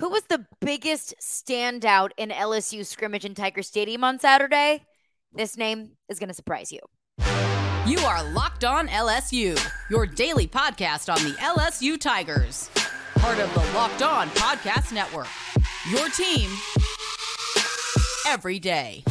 Who 0.00 0.08
was 0.08 0.22
the 0.30 0.46
biggest 0.62 1.14
standout 1.20 2.12
in 2.16 2.30
LSU 2.30 2.86
scrimmage 2.86 3.26
in 3.26 3.34
Tiger 3.34 3.62
Stadium 3.62 4.02
on 4.02 4.18
Saturday? 4.18 4.86
This 5.34 5.58
name 5.58 5.90
is 6.08 6.18
going 6.18 6.28
to 6.28 6.34
surprise 6.34 6.72
you. 6.72 6.80
You 7.86 7.98
are 7.98 8.24
Locked 8.32 8.64
On 8.64 8.88
LSU, 8.88 9.60
your 9.90 10.06
daily 10.06 10.46
podcast 10.46 11.14
on 11.14 11.22
the 11.22 11.36
LSU 11.36 12.00
Tigers. 12.00 12.70
Part 13.16 13.40
of 13.40 13.52
the 13.52 13.60
Locked 13.74 14.00
On 14.00 14.28
Podcast 14.30 14.90
Network. 14.94 15.28
Your 15.90 16.08
team 16.08 16.50
every 18.26 18.58
day. 18.58 19.04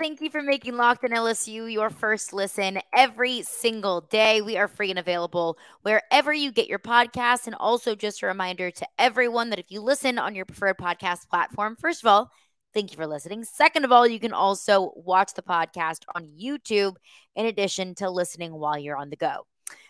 Thank 0.00 0.22
you 0.22 0.30
for 0.30 0.40
making 0.40 0.78
Locked 0.78 1.04
on 1.04 1.10
LSU 1.10 1.70
your 1.70 1.90
first 1.90 2.32
listen 2.32 2.78
every 2.96 3.42
single 3.42 4.00
day. 4.00 4.40
We 4.40 4.56
are 4.56 4.66
free 4.66 4.88
and 4.88 4.98
available 4.98 5.58
wherever 5.82 6.32
you 6.32 6.52
get 6.52 6.68
your 6.68 6.78
podcasts. 6.78 7.46
And 7.46 7.54
also, 7.56 7.94
just 7.94 8.22
a 8.22 8.26
reminder 8.26 8.70
to 8.70 8.88
everyone 8.98 9.50
that 9.50 9.58
if 9.58 9.70
you 9.70 9.82
listen 9.82 10.18
on 10.18 10.34
your 10.34 10.46
preferred 10.46 10.78
podcast 10.78 11.28
platform, 11.28 11.76
first 11.78 12.02
of 12.02 12.08
all, 12.08 12.30
thank 12.72 12.92
you 12.92 12.96
for 12.96 13.06
listening. 13.06 13.44
Second 13.44 13.84
of 13.84 13.92
all, 13.92 14.06
you 14.06 14.18
can 14.18 14.32
also 14.32 14.94
watch 14.96 15.34
the 15.34 15.42
podcast 15.42 15.98
on 16.14 16.30
YouTube 16.42 16.96
in 17.36 17.44
addition 17.44 17.94
to 17.96 18.08
listening 18.08 18.54
while 18.54 18.78
you're 18.78 18.96
on 18.96 19.10
the 19.10 19.16
go. 19.16 19.46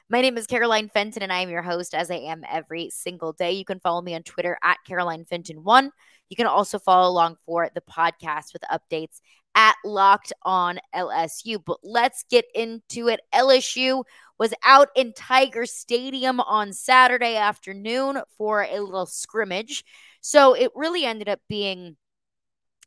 My 0.09 0.23
name 0.23 0.37
is 0.37 0.49
Caroline 0.49 0.89
Fenton, 0.89 1.23
and 1.23 1.33
I 1.33 1.39
am 1.39 1.51
your 1.51 1.63
host, 1.63 1.95
as 1.95 2.11
I 2.11 2.17
am 2.17 2.43
every 2.51 2.91
single 2.91 3.33
day. 3.33 3.53
You 3.53 3.65
can 3.65 3.79
follow 3.79 4.03
me 4.03 4.17
on 4.17 4.25
Twitter 4.25 4.59
at 4.61 4.79
Caroline 4.85 5.25
Fenton1. 5.25 5.91
You 6.29 6.37
can 6.37 6.47
also 6.47 6.81
follow 6.81 7.09
along 7.09 7.37
for 7.47 7.69
the 7.73 7.81
podcast 7.83 8.53
with 8.53 8.63
updates 8.63 9.21
at 9.55 9.77
Locked 9.85 10.33
On 10.43 10.79
LSU. 10.95 11.63
But 11.65 11.79
let's 11.83 12.25
get 12.31 12.45
into 12.55 13.09
it. 13.09 13.21
LSU 13.35 14.05
was 14.39 14.55
out 14.65 14.89
in 14.97 15.13
Tiger 15.13 15.67
Stadium 15.67 16.41
on 16.41 16.73
Saturday 16.73 17.37
afternoon 17.37 18.23
for 18.39 18.63
a 18.63 18.81
little 18.81 19.07
scrimmage. 19.07 19.85
So 20.21 20.55
it 20.55 20.71
really 20.75 21.05
ended 21.05 21.29
up 21.29 21.41
being 21.49 21.97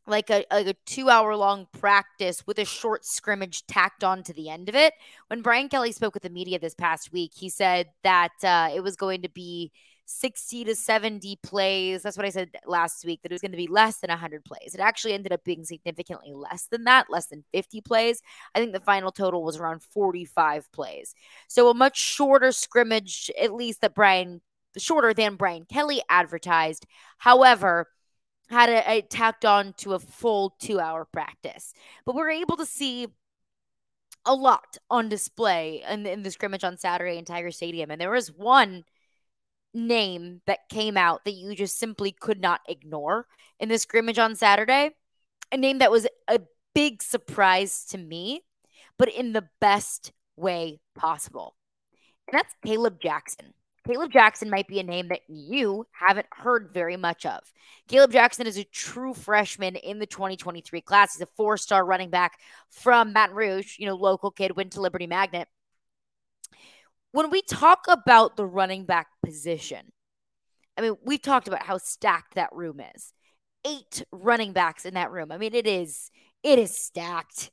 like 0.06 0.30
a, 0.30 0.44
like 0.50 0.66
a 0.66 0.74
two 0.84 1.08
hour 1.08 1.34
long 1.36 1.66
practice 1.72 2.46
with 2.46 2.58
a 2.58 2.64
short 2.64 3.04
scrimmage 3.04 3.66
tacked 3.66 4.04
on 4.04 4.22
to 4.24 4.32
the 4.32 4.50
end 4.50 4.68
of 4.68 4.74
it. 4.74 4.94
When 5.28 5.42
Brian 5.42 5.68
Kelly 5.68 5.92
spoke 5.92 6.14
with 6.14 6.22
the 6.22 6.30
media 6.30 6.58
this 6.58 6.74
past 6.74 7.12
week, 7.12 7.32
he 7.34 7.48
said 7.48 7.88
that 8.02 8.32
uh, 8.42 8.70
it 8.74 8.80
was 8.80 8.96
going 8.96 9.22
to 9.22 9.30
be 9.30 9.72
60 10.06 10.64
to 10.64 10.74
70 10.74 11.38
plays. 11.42 12.02
That's 12.02 12.16
what 12.16 12.26
I 12.26 12.30
said 12.30 12.50
last 12.66 13.04
week, 13.04 13.22
that 13.22 13.32
it 13.32 13.34
was 13.34 13.40
going 13.40 13.52
to 13.52 13.56
be 13.56 13.66
less 13.66 13.98
than 13.98 14.10
100 14.10 14.44
plays. 14.44 14.74
It 14.74 14.80
actually 14.80 15.14
ended 15.14 15.32
up 15.32 15.44
being 15.44 15.64
significantly 15.64 16.32
less 16.32 16.66
than 16.66 16.84
that, 16.84 17.06
less 17.08 17.26
than 17.26 17.44
50 17.52 17.80
plays. 17.80 18.22
I 18.54 18.58
think 18.58 18.72
the 18.72 18.80
final 18.80 19.12
total 19.12 19.42
was 19.42 19.58
around 19.58 19.82
45 19.82 20.70
plays. 20.72 21.14
So 21.48 21.70
a 21.70 21.74
much 21.74 21.98
shorter 21.98 22.52
scrimmage, 22.52 23.30
at 23.40 23.54
least 23.54 23.80
that 23.80 23.94
Brian, 23.94 24.40
shorter 24.76 25.14
than 25.14 25.36
Brian 25.36 25.64
Kelly 25.64 26.02
advertised. 26.08 26.86
However, 27.18 27.88
had 28.50 28.68
it, 28.68 28.84
a 28.86 29.02
tacked 29.02 29.44
on 29.44 29.72
to 29.78 29.94
a 29.94 29.98
full 29.98 30.54
two 30.60 30.80
hour 30.80 31.04
practice. 31.04 31.72
But 32.04 32.14
we're 32.14 32.30
able 32.30 32.56
to 32.58 32.66
see 32.66 33.08
a 34.26 34.34
lot 34.34 34.78
on 34.90 35.08
display 35.08 35.82
in, 35.88 36.06
in 36.06 36.22
the 36.22 36.30
scrimmage 36.30 36.64
on 36.64 36.78
Saturday 36.78 37.18
in 37.18 37.24
Tiger 37.24 37.50
Stadium. 37.50 37.90
And 37.90 38.00
there 38.00 38.10
was 38.10 38.32
one 38.32 38.84
name 39.74 40.40
that 40.46 40.68
came 40.68 40.96
out 40.96 41.24
that 41.24 41.32
you 41.32 41.54
just 41.54 41.78
simply 41.78 42.12
could 42.12 42.40
not 42.40 42.60
ignore 42.68 43.26
in 43.58 43.68
the 43.68 43.78
scrimmage 43.78 44.18
on 44.18 44.36
Saturday. 44.36 44.90
A 45.52 45.56
name 45.56 45.78
that 45.78 45.90
was 45.90 46.06
a 46.28 46.40
big 46.74 47.02
surprise 47.02 47.84
to 47.86 47.98
me, 47.98 48.42
but 48.98 49.08
in 49.08 49.32
the 49.32 49.48
best 49.60 50.12
way 50.36 50.80
possible. 50.94 51.56
And 52.28 52.38
that's 52.38 52.54
Kaleb 52.64 53.00
Jackson. 53.00 53.52
Kaleb 53.86 54.10
Jackson 54.10 54.48
might 54.48 54.66
be 54.66 54.80
a 54.80 54.84
name 54.84 55.08
that 55.08 55.20
you 55.28 55.86
haven't 55.92 56.26
heard 56.32 56.70
very 56.72 56.96
much 56.96 57.26
of. 57.26 57.40
Kaleb 57.88 58.12
Jackson 58.12 58.46
is 58.46 58.56
a 58.56 58.64
true 58.64 59.12
freshman 59.12 59.76
in 59.76 59.98
the 59.98 60.06
2023 60.06 60.80
class. 60.80 61.14
He's 61.14 61.20
a 61.20 61.28
four 61.36 61.58
star 61.58 61.84
running 61.84 62.08
back 62.08 62.38
from 62.70 63.12
Baton 63.12 63.36
Rouge, 63.36 63.78
you 63.78 63.86
know, 63.86 63.94
local 63.94 64.30
kid, 64.30 64.56
went 64.56 64.72
to 64.72 64.80
Liberty 64.80 65.06
Magnet 65.06 65.48
when 67.14 67.30
we 67.30 67.42
talk 67.42 67.84
about 67.88 68.36
the 68.36 68.44
running 68.44 68.86
back 68.86 69.06
position, 69.24 69.92
I 70.76 70.80
mean, 70.80 70.96
we've 71.04 71.22
talked 71.22 71.46
about 71.46 71.62
how 71.62 71.78
stacked 71.78 72.34
that 72.34 72.52
room 72.52 72.80
is. 72.96 73.12
Eight 73.64 74.04
running 74.10 74.52
backs 74.52 74.84
in 74.84 74.94
that 74.94 75.12
room. 75.12 75.30
I 75.30 75.38
mean, 75.38 75.54
it 75.54 75.64
is 75.64 76.10
it 76.42 76.58
is 76.58 76.76
stacked. 76.76 77.52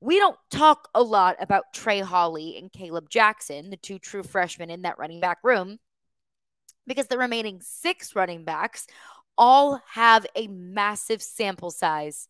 We 0.00 0.18
don't 0.18 0.38
talk 0.50 0.88
a 0.94 1.02
lot 1.02 1.36
about 1.40 1.74
Trey 1.74 2.00
Holly 2.00 2.56
and 2.56 2.72
Kaleb 2.72 3.10
Jackson, 3.10 3.68
the 3.68 3.76
two 3.76 3.98
true 3.98 4.22
freshmen 4.22 4.70
in 4.70 4.80
that 4.82 4.98
running 4.98 5.20
back 5.20 5.38
room, 5.44 5.76
because 6.86 7.08
the 7.08 7.18
remaining 7.18 7.60
six 7.60 8.16
running 8.16 8.46
backs 8.46 8.86
all 9.36 9.78
have 9.90 10.26
a 10.34 10.46
massive 10.46 11.20
sample 11.20 11.70
size 11.70 12.28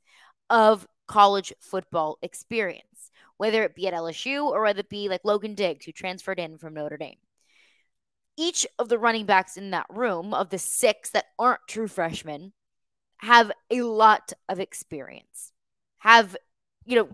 of 0.50 0.84
college 1.06 1.52
football 1.60 2.18
experience 2.22 2.95
whether 3.38 3.62
it 3.62 3.74
be 3.74 3.86
at 3.86 3.94
LSU 3.94 4.44
or 4.44 4.62
whether 4.62 4.80
it 4.80 4.88
be 4.88 5.08
like 5.08 5.24
Logan 5.24 5.54
Diggs, 5.54 5.84
who 5.84 5.92
transferred 5.92 6.38
in 6.38 6.58
from 6.58 6.74
Notre 6.74 6.96
Dame. 6.96 7.18
Each 8.36 8.66
of 8.78 8.88
the 8.88 8.98
running 8.98 9.26
backs 9.26 9.56
in 9.56 9.70
that 9.70 9.86
room, 9.88 10.34
of 10.34 10.50
the 10.50 10.58
six 10.58 11.10
that 11.10 11.26
aren't 11.38 11.66
true 11.68 11.88
freshmen, 11.88 12.52
have 13.18 13.50
a 13.70 13.82
lot 13.82 14.32
of 14.48 14.60
experience, 14.60 15.52
have, 15.98 16.36
you 16.84 16.96
know, 16.96 17.08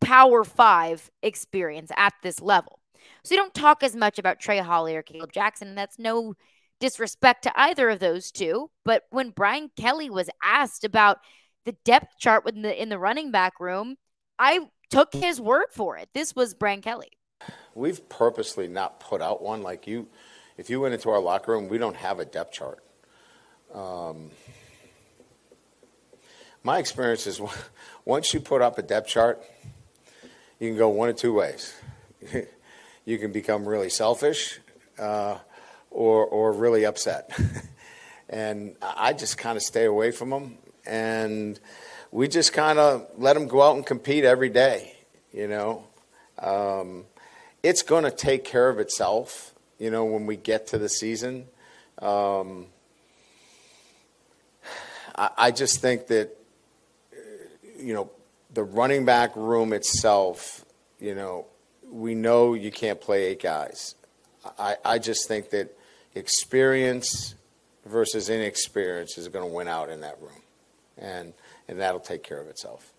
power 0.00 0.44
five 0.44 1.10
experience 1.22 1.90
at 1.96 2.14
this 2.22 2.40
level. 2.40 2.80
So 3.22 3.34
you 3.34 3.40
don't 3.40 3.54
talk 3.54 3.82
as 3.82 3.94
much 3.94 4.18
about 4.18 4.40
Trey 4.40 4.58
Holly 4.58 4.96
or 4.96 5.02
Kaleb 5.02 5.32
Jackson, 5.32 5.68
and 5.68 5.78
that's 5.78 5.98
no 5.98 6.34
disrespect 6.80 7.42
to 7.44 7.60
either 7.60 7.88
of 7.90 8.00
those 8.00 8.30
two. 8.30 8.70
But 8.84 9.04
when 9.10 9.30
Brian 9.30 9.70
Kelly 9.76 10.10
was 10.10 10.30
asked 10.42 10.84
about 10.84 11.18
the 11.64 11.76
depth 11.84 12.18
chart 12.18 12.44
within 12.44 12.62
the 12.62 12.80
in 12.82 12.88
the 12.88 12.98
running 12.98 13.30
back 13.30 13.60
room, 13.60 13.96
I 14.38 14.60
took 14.90 15.12
his 15.12 15.40
word 15.40 15.66
for 15.70 15.96
it. 15.96 16.08
This 16.12 16.34
was 16.34 16.54
Brian 16.54 16.80
Kelly. 16.80 17.10
We've 17.74 18.08
purposely 18.08 18.68
not 18.68 19.00
put 19.00 19.20
out 19.20 19.42
one 19.42 19.62
like 19.62 19.86
you. 19.86 20.08
If 20.56 20.70
you 20.70 20.80
went 20.80 20.94
into 20.94 21.10
our 21.10 21.20
locker 21.20 21.52
room, 21.52 21.68
we 21.68 21.78
don't 21.78 21.96
have 21.96 22.18
a 22.18 22.24
depth 22.24 22.52
chart. 22.52 22.82
Um, 23.74 24.30
my 26.62 26.78
experience 26.78 27.26
is 27.26 27.40
once 28.04 28.32
you 28.32 28.40
put 28.40 28.62
up 28.62 28.78
a 28.78 28.82
depth 28.82 29.08
chart, 29.08 29.42
you 30.58 30.68
can 30.68 30.78
go 30.78 30.88
one 30.88 31.08
of 31.08 31.16
two 31.16 31.34
ways. 31.34 31.74
you 33.04 33.18
can 33.18 33.32
become 33.32 33.68
really 33.68 33.90
selfish 33.90 34.58
uh, 34.98 35.38
or, 35.90 36.24
or 36.24 36.52
really 36.52 36.86
upset. 36.86 37.38
and 38.28 38.74
I 38.80 39.12
just 39.12 39.38
kind 39.38 39.56
of 39.56 39.62
stay 39.62 39.84
away 39.84 40.10
from 40.10 40.30
them. 40.30 40.58
And 40.86 41.60
we 42.16 42.28
just 42.28 42.54
kind 42.54 42.78
of 42.78 43.06
let 43.18 43.34
them 43.34 43.46
go 43.46 43.60
out 43.60 43.76
and 43.76 43.84
compete 43.84 44.24
every 44.24 44.48
day. 44.48 44.96
You 45.34 45.48
know, 45.48 45.84
um, 46.38 47.04
it's 47.62 47.82
going 47.82 48.04
to 48.04 48.10
take 48.10 48.42
care 48.42 48.70
of 48.70 48.78
itself. 48.78 49.52
You 49.78 49.90
know, 49.90 50.06
when 50.06 50.24
we 50.24 50.36
get 50.36 50.68
to 50.68 50.78
the 50.78 50.88
season, 50.88 51.44
um, 51.98 52.68
I, 55.14 55.28
I 55.36 55.50
just 55.50 55.82
think 55.82 56.06
that 56.06 56.34
you 57.78 57.92
know 57.92 58.10
the 58.54 58.62
running 58.62 59.04
back 59.04 59.36
room 59.36 59.74
itself. 59.74 60.64
You 60.98 61.14
know, 61.14 61.44
we 61.86 62.14
know 62.14 62.54
you 62.54 62.70
can't 62.70 62.98
play 62.98 63.24
eight 63.24 63.42
guys. 63.42 63.94
I, 64.58 64.76
I 64.82 64.98
just 64.98 65.28
think 65.28 65.50
that 65.50 65.76
experience 66.14 67.34
versus 67.84 68.30
inexperience 68.30 69.18
is 69.18 69.28
going 69.28 69.46
to 69.46 69.54
win 69.54 69.68
out 69.68 69.90
in 69.90 70.00
that 70.00 70.16
room. 70.22 70.40
And 70.96 71.34
and 71.68 71.80
that'll 71.80 72.00
take 72.00 72.22
care 72.22 72.40
of 72.40 72.48
itself. 72.48 72.92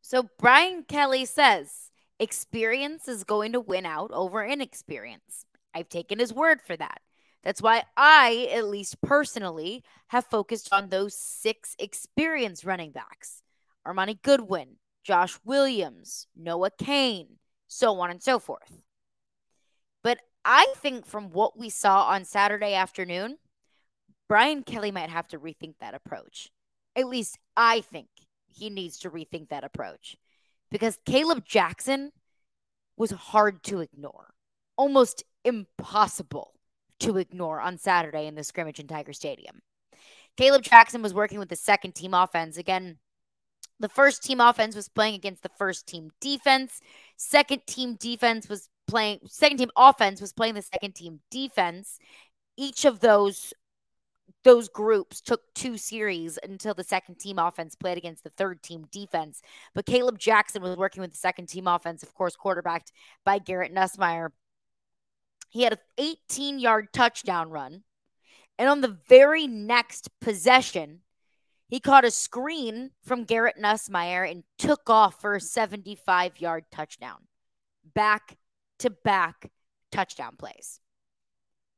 So 0.00 0.28
Brian 0.38 0.84
Kelly 0.84 1.24
says 1.24 1.90
experience 2.18 3.08
is 3.08 3.24
going 3.24 3.52
to 3.52 3.60
win 3.60 3.86
out 3.86 4.10
over 4.12 4.44
inexperience. 4.44 5.44
I've 5.74 5.88
taken 5.88 6.18
his 6.18 6.32
word 6.32 6.60
for 6.60 6.76
that. 6.76 7.00
That's 7.44 7.62
why 7.62 7.84
I, 7.96 8.48
at 8.52 8.66
least 8.66 9.00
personally, 9.00 9.84
have 10.08 10.26
focused 10.26 10.72
on 10.72 10.88
those 10.88 11.14
six 11.14 11.76
experienced 11.78 12.64
running 12.64 12.90
backs 12.90 13.42
Armoni 13.86 14.20
Goodwin, 14.20 14.76
Josh 15.04 15.38
Williams, 15.44 16.26
Noah 16.36 16.70
Cain, 16.78 17.38
so 17.68 17.98
on 18.00 18.10
and 18.10 18.22
so 18.22 18.38
forth. 18.38 18.82
But 20.02 20.18
I 20.44 20.72
think 20.76 21.06
from 21.06 21.30
what 21.30 21.58
we 21.58 21.70
saw 21.70 22.04
on 22.04 22.24
Saturday 22.24 22.74
afternoon, 22.74 23.38
Brian 24.28 24.62
Kelly 24.62 24.90
might 24.90 25.10
have 25.10 25.28
to 25.28 25.38
rethink 25.38 25.74
that 25.80 25.94
approach. 25.94 26.50
At 26.98 27.06
least 27.06 27.38
I 27.56 27.80
think 27.80 28.08
he 28.48 28.70
needs 28.70 28.98
to 28.98 29.10
rethink 29.10 29.50
that 29.50 29.62
approach 29.62 30.16
because 30.68 30.98
Kaleb 31.06 31.44
Jackson 31.44 32.10
was 32.96 33.12
hard 33.12 33.62
to 33.64 33.80
ignore, 33.80 34.34
almost 34.76 35.22
impossible 35.44 36.54
to 36.98 37.16
ignore 37.16 37.60
on 37.60 37.78
Saturday 37.78 38.26
in 38.26 38.34
the 38.34 38.42
scrimmage 38.42 38.80
in 38.80 38.88
Tiger 38.88 39.12
Stadium. 39.12 39.60
Kaleb 40.36 40.62
Jackson 40.62 41.00
was 41.00 41.14
working 41.14 41.38
with 41.38 41.48
the 41.48 41.56
second 41.56 41.94
team 41.94 42.14
offense. 42.14 42.56
Again, 42.56 42.98
the 43.78 43.88
first 43.88 44.24
team 44.24 44.40
offense 44.40 44.74
was 44.74 44.88
playing 44.88 45.14
against 45.14 45.44
the 45.44 45.50
first 45.56 45.86
team 45.86 46.10
defense. 46.20 46.80
Second 47.16 47.62
team 47.68 47.94
defense 47.94 48.48
was 48.48 48.68
playing, 48.88 49.20
second 49.26 49.58
team 49.58 49.70
offense 49.76 50.20
was 50.20 50.32
playing 50.32 50.54
the 50.54 50.62
second 50.62 50.96
team 50.96 51.20
defense. 51.30 52.00
Each 52.56 52.84
of 52.84 52.98
those 52.98 53.54
those 54.44 54.68
groups 54.68 55.20
took 55.20 55.42
two 55.54 55.76
series 55.76 56.38
until 56.42 56.74
the 56.74 56.84
second 56.84 57.18
team 57.18 57.38
offense 57.38 57.74
played 57.74 57.98
against 57.98 58.24
the 58.24 58.30
third 58.30 58.62
team 58.62 58.86
defense. 58.90 59.42
But 59.74 59.86
Kaleb 59.86 60.18
Jackson 60.18 60.62
was 60.62 60.76
working 60.76 61.00
with 61.00 61.12
the 61.12 61.16
second 61.18 61.46
team 61.46 61.66
offense, 61.66 62.02
of 62.02 62.14
course, 62.14 62.36
quarterbacked 62.36 62.92
by 63.24 63.38
Garrett 63.38 63.74
Nussmeier. 63.74 64.30
He 65.50 65.62
had 65.62 65.72
an 65.74 65.78
18 65.98 66.58
yard 66.58 66.92
touchdown 66.92 67.50
run. 67.50 67.82
And 68.58 68.68
on 68.68 68.80
the 68.80 68.98
very 69.08 69.46
next 69.46 70.10
possession, 70.20 71.00
he 71.68 71.80
caught 71.80 72.04
a 72.04 72.10
screen 72.10 72.90
from 73.02 73.24
Garrett 73.24 73.56
Nussmeier 73.60 74.28
and 74.28 74.42
took 74.58 74.90
off 74.90 75.20
for 75.20 75.34
a 75.36 75.40
75 75.40 76.40
yard 76.40 76.64
touchdown. 76.72 77.26
Back 77.94 78.36
to 78.80 78.90
back 78.90 79.50
touchdown 79.92 80.36
plays. 80.36 80.80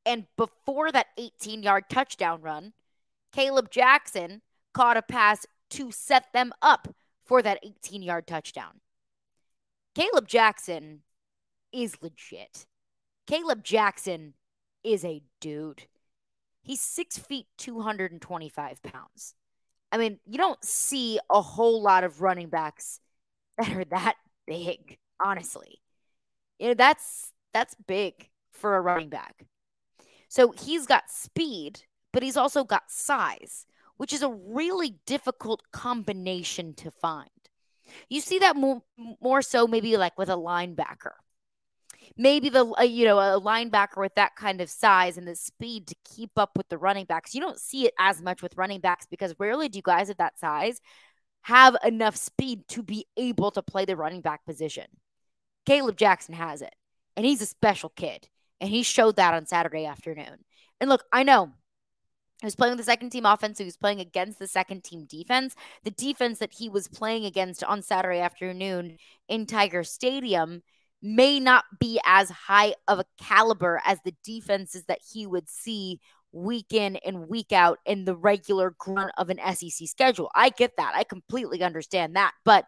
And 0.06 0.26
before 0.36 0.90
that 0.92 1.08
18 1.18 1.62
yard 1.62 1.84
touchdown 1.90 2.40
run, 2.40 2.72
Kaleb 3.34 3.70
Jackson 3.70 4.42
caught 4.72 4.96
a 4.96 5.02
pass 5.02 5.46
to 5.70 5.90
set 5.92 6.32
them 6.32 6.52
up 6.62 6.94
for 7.24 7.42
that 7.42 7.60
18 7.62 8.02
yard 8.02 8.26
touchdown. 8.26 8.80
Kaleb 9.94 10.26
Jackson 10.26 11.02
is 11.72 11.96
legit. 12.00 12.66
Kaleb 13.26 13.62
Jackson 13.62 14.34
is 14.82 15.04
a 15.04 15.22
dude. 15.40 15.84
He's 16.62 16.80
six 16.80 17.18
feet, 17.18 17.46
225 17.58 18.82
pounds. 18.82 19.34
I 19.92 19.98
mean, 19.98 20.18
you 20.26 20.38
don't 20.38 20.62
see 20.64 21.18
a 21.30 21.40
whole 21.40 21.82
lot 21.82 22.04
of 22.04 22.20
running 22.20 22.48
backs 22.48 23.00
that 23.58 23.70
are 23.76 23.84
that 23.86 24.16
big, 24.46 24.98
honestly. 25.24 25.80
You 26.58 26.68
know, 26.68 26.74
that's 26.74 27.32
that's 27.52 27.74
big 27.86 28.28
for 28.52 28.76
a 28.76 28.80
running 28.80 29.08
back. 29.08 29.46
So 30.30 30.52
he's 30.52 30.86
got 30.86 31.10
speed, 31.10 31.82
but 32.12 32.22
he's 32.22 32.36
also 32.36 32.62
got 32.62 32.88
size, 32.88 33.66
which 33.96 34.12
is 34.12 34.22
a 34.22 34.30
really 34.30 35.00
difficult 35.04 35.64
combination 35.72 36.72
to 36.74 36.92
find. 36.92 37.28
You 38.08 38.20
see 38.20 38.38
that 38.38 38.54
more, 38.54 38.82
more 39.20 39.42
so 39.42 39.66
maybe 39.66 39.96
like 39.96 40.16
with 40.16 40.28
a 40.28 40.36
linebacker. 40.36 41.14
Maybe 42.16 42.48
the 42.48 42.64
uh, 42.78 42.82
you 42.82 43.06
know 43.06 43.18
a 43.18 43.40
linebacker 43.40 43.98
with 43.98 44.14
that 44.14 44.36
kind 44.36 44.60
of 44.60 44.70
size 44.70 45.18
and 45.18 45.26
the 45.26 45.34
speed 45.34 45.88
to 45.88 45.96
keep 46.04 46.30
up 46.36 46.56
with 46.56 46.68
the 46.68 46.78
running 46.78 47.06
backs. 47.06 47.34
You 47.34 47.40
don't 47.40 47.58
see 47.58 47.86
it 47.86 47.94
as 47.98 48.22
much 48.22 48.40
with 48.40 48.56
running 48.56 48.80
backs 48.80 49.06
because 49.10 49.34
rarely 49.38 49.68
do 49.68 49.82
guys 49.82 50.10
of 50.10 50.16
that 50.18 50.38
size 50.38 50.80
have 51.42 51.76
enough 51.84 52.16
speed 52.16 52.68
to 52.68 52.82
be 52.84 53.06
able 53.16 53.50
to 53.50 53.62
play 53.62 53.84
the 53.84 53.96
running 53.96 54.20
back 54.20 54.44
position. 54.44 54.86
Kaleb 55.66 55.96
Jackson 55.96 56.34
has 56.34 56.62
it, 56.62 56.74
and 57.16 57.26
he's 57.26 57.42
a 57.42 57.46
special 57.46 57.88
kid. 57.90 58.28
And 58.60 58.70
he 58.70 58.82
showed 58.82 59.16
that 59.16 59.34
on 59.34 59.46
Saturday 59.46 59.86
afternoon. 59.86 60.44
And 60.80 60.90
look, 60.90 61.04
I 61.12 61.22
know 61.22 61.50
he 62.40 62.46
was 62.46 62.56
playing 62.56 62.72
with 62.72 62.78
the 62.78 62.90
second 62.90 63.10
team 63.10 63.26
offense. 63.26 63.58
So 63.58 63.64
he 63.64 63.68
was 63.68 63.76
playing 63.76 64.00
against 64.00 64.38
the 64.38 64.46
second 64.46 64.84
team 64.84 65.06
defense. 65.06 65.54
The 65.84 65.90
defense 65.90 66.38
that 66.38 66.54
he 66.54 66.68
was 66.68 66.88
playing 66.88 67.24
against 67.24 67.62
on 67.64 67.82
Saturday 67.82 68.20
afternoon 68.20 68.96
in 69.28 69.46
Tiger 69.46 69.84
Stadium 69.84 70.62
may 71.02 71.40
not 71.40 71.64
be 71.78 72.00
as 72.04 72.30
high 72.30 72.74
of 72.86 72.98
a 72.98 73.04
caliber 73.18 73.80
as 73.84 73.98
the 74.04 74.14
defenses 74.24 74.84
that 74.86 75.00
he 75.12 75.26
would 75.26 75.48
see 75.48 76.00
week 76.32 76.72
in 76.72 76.96
and 76.96 77.28
week 77.28 77.52
out 77.52 77.78
in 77.84 78.04
the 78.04 78.14
regular 78.14 78.74
grunt 78.78 79.10
of 79.16 79.30
an 79.30 79.38
SEC 79.54 79.88
schedule. 79.88 80.30
I 80.34 80.50
get 80.50 80.76
that. 80.76 80.92
I 80.94 81.04
completely 81.04 81.62
understand 81.62 82.16
that. 82.16 82.32
But 82.44 82.66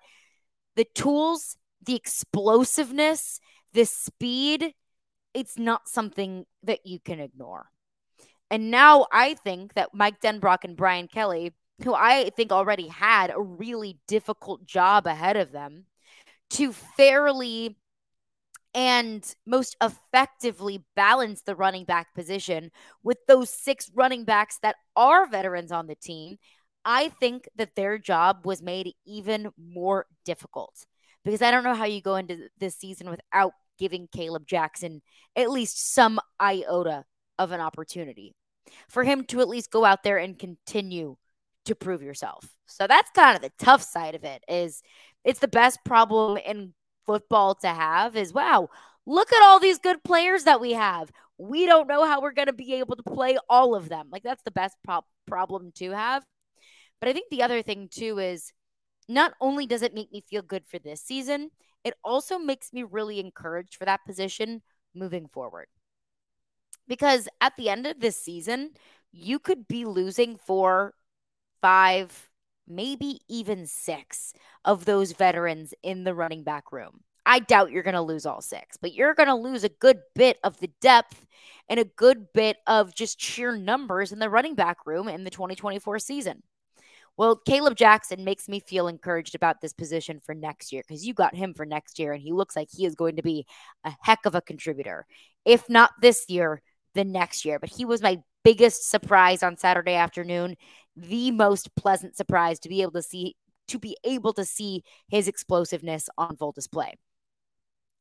the 0.77 0.87
tools, 0.95 1.57
the 1.85 1.95
explosiveness, 1.95 3.41
the 3.73 3.85
speed, 3.85 4.75
it's 5.35 5.59
not 5.59 5.89
something 5.89 6.47
that 6.63 6.87
you 6.87 6.99
can 7.01 7.21
ignore. 7.21 7.67
And 8.51 8.71
now 8.71 9.07
I 9.11 9.35
think 9.35 9.75
that 9.75 9.95
Mike 9.95 10.21
Denbrock 10.21 10.65
and 10.65 10.77
Brian 10.77 11.09
Kelly, 11.09 11.53
who 11.83 11.95
I 11.95 12.31
think 12.37 12.53
already 12.53 12.89
had 12.89 13.31
a 13.31 13.41
really 13.41 13.99
difficult 14.07 14.67
job 14.67 15.07
ahead 15.07 15.37
of 15.37 15.53
them, 15.53 15.87
to 16.51 16.73
fairly 16.73 17.79
and 18.75 19.35
most 19.47 19.77
effectively 19.83 20.85
balance 20.97 21.43
the 21.43 21.55
running 21.55 21.85
back 21.85 22.15
position 22.15 22.71
with 23.03 23.19
those 23.27 23.51
six 23.51 23.91
running 23.95 24.25
backs 24.25 24.59
that 24.63 24.77
are 24.97 25.27
veterans 25.27 25.73
on 25.73 25.87
the 25.87 25.95
team, 25.95 26.39
I 26.85 27.09
think 27.09 27.49
that 27.57 27.75
their 27.75 27.99
job 27.99 28.45
was 28.45 28.63
made 28.63 28.95
even 29.07 29.51
more 29.57 30.07
difficult 30.25 30.87
because 31.25 31.43
I 31.43 31.51
don't 31.51 31.65
know 31.65 31.75
how 31.75 31.85
you 31.85 32.01
go 32.01 32.17
into 32.17 32.49
this 32.59 32.77
season 32.77 33.09
without 33.11 33.53
giving 33.79 34.09
Kaleb 34.09 34.47
Jackson 34.47 35.03
at 35.37 35.51
least 35.51 35.95
some 35.95 36.21
iota 36.41 37.05
of 37.39 37.53
an 37.53 37.61
opportunity 37.61 38.35
for 38.89 39.05
him 39.05 39.25
to 39.25 39.41
at 39.41 39.49
least 39.49 39.71
go 39.71 39.85
out 39.85 40.03
there 40.03 40.19
and 40.19 40.39
continue 40.39 41.17
to 41.65 41.75
prove 41.75 42.03
yourself. 42.03 42.49
So 42.67 42.87
that's 42.87 43.11
kind 43.11 43.37
of 43.37 43.43
the 43.43 43.53
tough 43.59 43.83
side 43.83 44.15
of 44.15 44.25
it 44.25 44.43
is 44.49 44.83
it's 45.25 45.41
the 45.41 45.49
best 45.49 45.81
problem 45.85 46.37
in 46.37 46.75
football 47.07 47.55
to 47.57 47.69
have 47.69 48.17
is 48.17 48.33
wow, 48.33 48.69
look 49.07 49.33
at 49.33 49.43
all 49.43 49.59
these 49.59 49.79
good 49.79 50.03
players 50.03 50.45
that 50.45 50.61
we 50.61 50.73
have. 50.73 51.11
We 51.39 51.67
don't 51.67 51.89
know 51.89 52.05
how 52.07 52.21
we're 52.21 52.33
going 52.33 52.47
to 52.47 52.53
be 52.53 52.75
able 52.75 52.97
to 52.97 53.03
play 53.03 53.39
all 53.49 53.75
of 53.75 53.89
them. 53.89 54.09
Like 54.11 54.23
that's 54.23 54.43
the 54.43 54.51
best 54.51 54.77
pro- 54.85 55.05
problem 55.27 55.73
to 55.77 55.91
have. 55.91 56.25
But 57.01 57.09
I 57.09 57.13
think 57.13 57.31
the 57.31 57.43
other 57.43 57.63
thing 57.63 57.89
too 57.91 58.19
is 58.19 58.53
not 59.09 59.35
only 59.41 59.67
does 59.67 59.83
it 59.83 59.95
make 59.95 60.13
me 60.13 60.23
feel 60.29 60.43
good 60.43 60.65
for 60.67 60.79
this 60.79 61.03
season, 61.03 61.51
it 61.85 61.95
also 62.05 62.39
makes 62.39 62.73
me 62.73 62.83
really 62.83 63.19
encouraged 63.19 63.77
for 63.77 63.85
that 63.85 64.05
position 64.07 64.63
moving 64.95 65.29
forward. 65.29 65.67
Because 66.89 67.29
at 67.41 67.57
the 67.57 67.69
end 67.69 67.87
of 67.87 68.01
this 68.01 68.17
season, 68.17 68.71
you 69.13 69.39
could 69.39 69.69
be 69.69 69.85
losing 69.85 70.37
four, 70.37 70.95
five, 71.61 72.31
maybe 72.67 73.21
even 73.29 73.67
six 73.67 74.33
of 74.65 74.85
those 74.85 75.13
veterans 75.13 75.75
in 75.83 76.05
the 76.05 76.15
running 76.15 76.43
back 76.43 76.73
room. 76.73 77.01
I 77.25 77.39
doubt 77.39 77.71
you're 77.71 77.85
going 77.85 77.95
to 77.95 78.03
lose 78.03 78.27
all 78.27 78.41
six, 78.41 78.77
but 78.77 78.95
you're 78.95 79.15
going 79.15 79.29
to 79.29 79.35
lose 79.35 79.63
a 79.63 79.69
good 79.69 80.01
bit 80.15 80.39
of 80.43 80.59
the 80.59 80.71
depth 80.81 81.25
and 81.69 81.79
a 81.79 81.85
good 81.85 82.33
bit 82.33 82.57
of 82.67 82.95
just 82.95 83.21
sheer 83.21 83.57
numbers 83.57 84.11
in 84.13 84.19
the 84.19 84.31
running 84.31 84.57
back 84.57 84.87
room 84.87 85.09
in 85.09 85.23
the 85.23 85.31
2024 85.31 86.01
season. 86.01 86.43
Well, 87.17 87.41
Kaleb 87.47 87.77
Jackson 87.77 88.25
makes 88.25 88.49
me 88.49 88.61
feel 88.61 88.89
encouraged 88.89 89.35
about 89.35 89.61
this 89.61 89.73
position 89.73 90.19
for 90.25 90.35
next 90.35 90.73
year 90.73 90.83
because 90.87 91.07
you 91.07 91.13
got 91.13 91.35
him 91.35 91.55
for 91.55 91.67
next 91.67 91.99
year, 91.99 92.13
and 92.13 92.23
he 92.23 92.33
looks 92.33 92.57
like 92.57 92.69
he 92.71 92.87
is 92.87 92.95
going 92.95 93.17
to 93.17 93.23
be 93.23 93.47
a 93.85 93.93
heck 94.01 94.25
of 94.25 94.35
a 94.35 94.41
contributor. 94.41 95.07
If 95.45 95.69
not 95.69 95.91
this 96.01 96.25
year, 96.29 96.63
the 96.95 97.05
next 97.05 97.45
year. 97.45 97.59
But 97.59 97.71
he 97.71 97.85
was 97.85 98.03
my 98.03 98.19
biggest 98.45 98.91
surprise 98.91 99.43
on 99.43 99.57
Saturday 99.57 99.95
afternoon, 99.95 100.57
the 100.97 101.31
most 101.31 101.75
pleasant 101.77 102.17
surprise 102.17 102.59
to 102.61 102.69
be 102.69 102.83
able 102.83 102.93
to 102.93 103.03
see 103.03 103.37
to 103.69 103.79
be 103.79 103.97
able 104.05 104.33
to 104.33 104.45
see 104.45 104.83
his 105.09 105.29
explosiveness 105.29 106.09
on 106.19 106.37
full 106.37 106.53
display. 106.53 106.95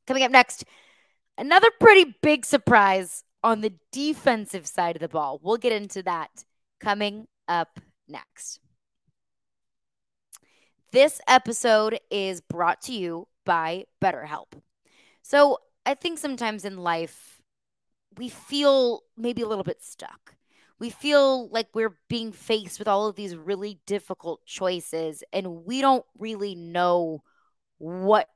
Coming 0.08 0.24
up 0.24 0.32
next, 0.32 0.65
another 1.38 1.70
pretty 1.80 2.15
big 2.22 2.46
surprise 2.46 3.24
on 3.44 3.62
the 3.62 3.74
defensive 3.91 4.68
side 4.68 4.96
of 4.96 5.01
the 5.01 5.08
ball. 5.08 5.39
We'll 5.41 5.58
get 5.58 5.72
into 5.72 6.01
that 6.03 6.30
coming 6.80 7.27
up 7.48 7.80
next. 8.08 8.60
This 10.91 11.21
episode 11.25 12.00
is 12.10 12.41
brought 12.41 12.81
to 12.83 12.93
you 12.93 13.29
by 13.45 13.86
BetterHelp. 14.03 14.62
So, 15.21 15.57
I 15.86 15.93
think 15.93 16.19
sometimes 16.19 16.65
in 16.65 16.77
life, 16.77 17.41
we 18.17 18.27
feel 18.27 19.03
maybe 19.15 19.41
a 19.41 19.48
little 19.48 19.63
bit 19.63 19.81
stuck. 19.81 20.36
We 20.79 20.89
feel 20.89 21.48
like 21.50 21.67
we're 21.74 21.98
being 22.10 22.33
faced 22.33 22.77
with 22.77 22.89
all 22.89 23.07
of 23.07 23.15
these 23.15 23.38
really 23.38 23.79
difficult 23.88 24.45
choices, 24.45 25.24
and 25.31 25.63
we 25.65 25.79
don't 25.79 26.05
really 26.17 26.55
know 26.55 27.24
what 27.77 28.27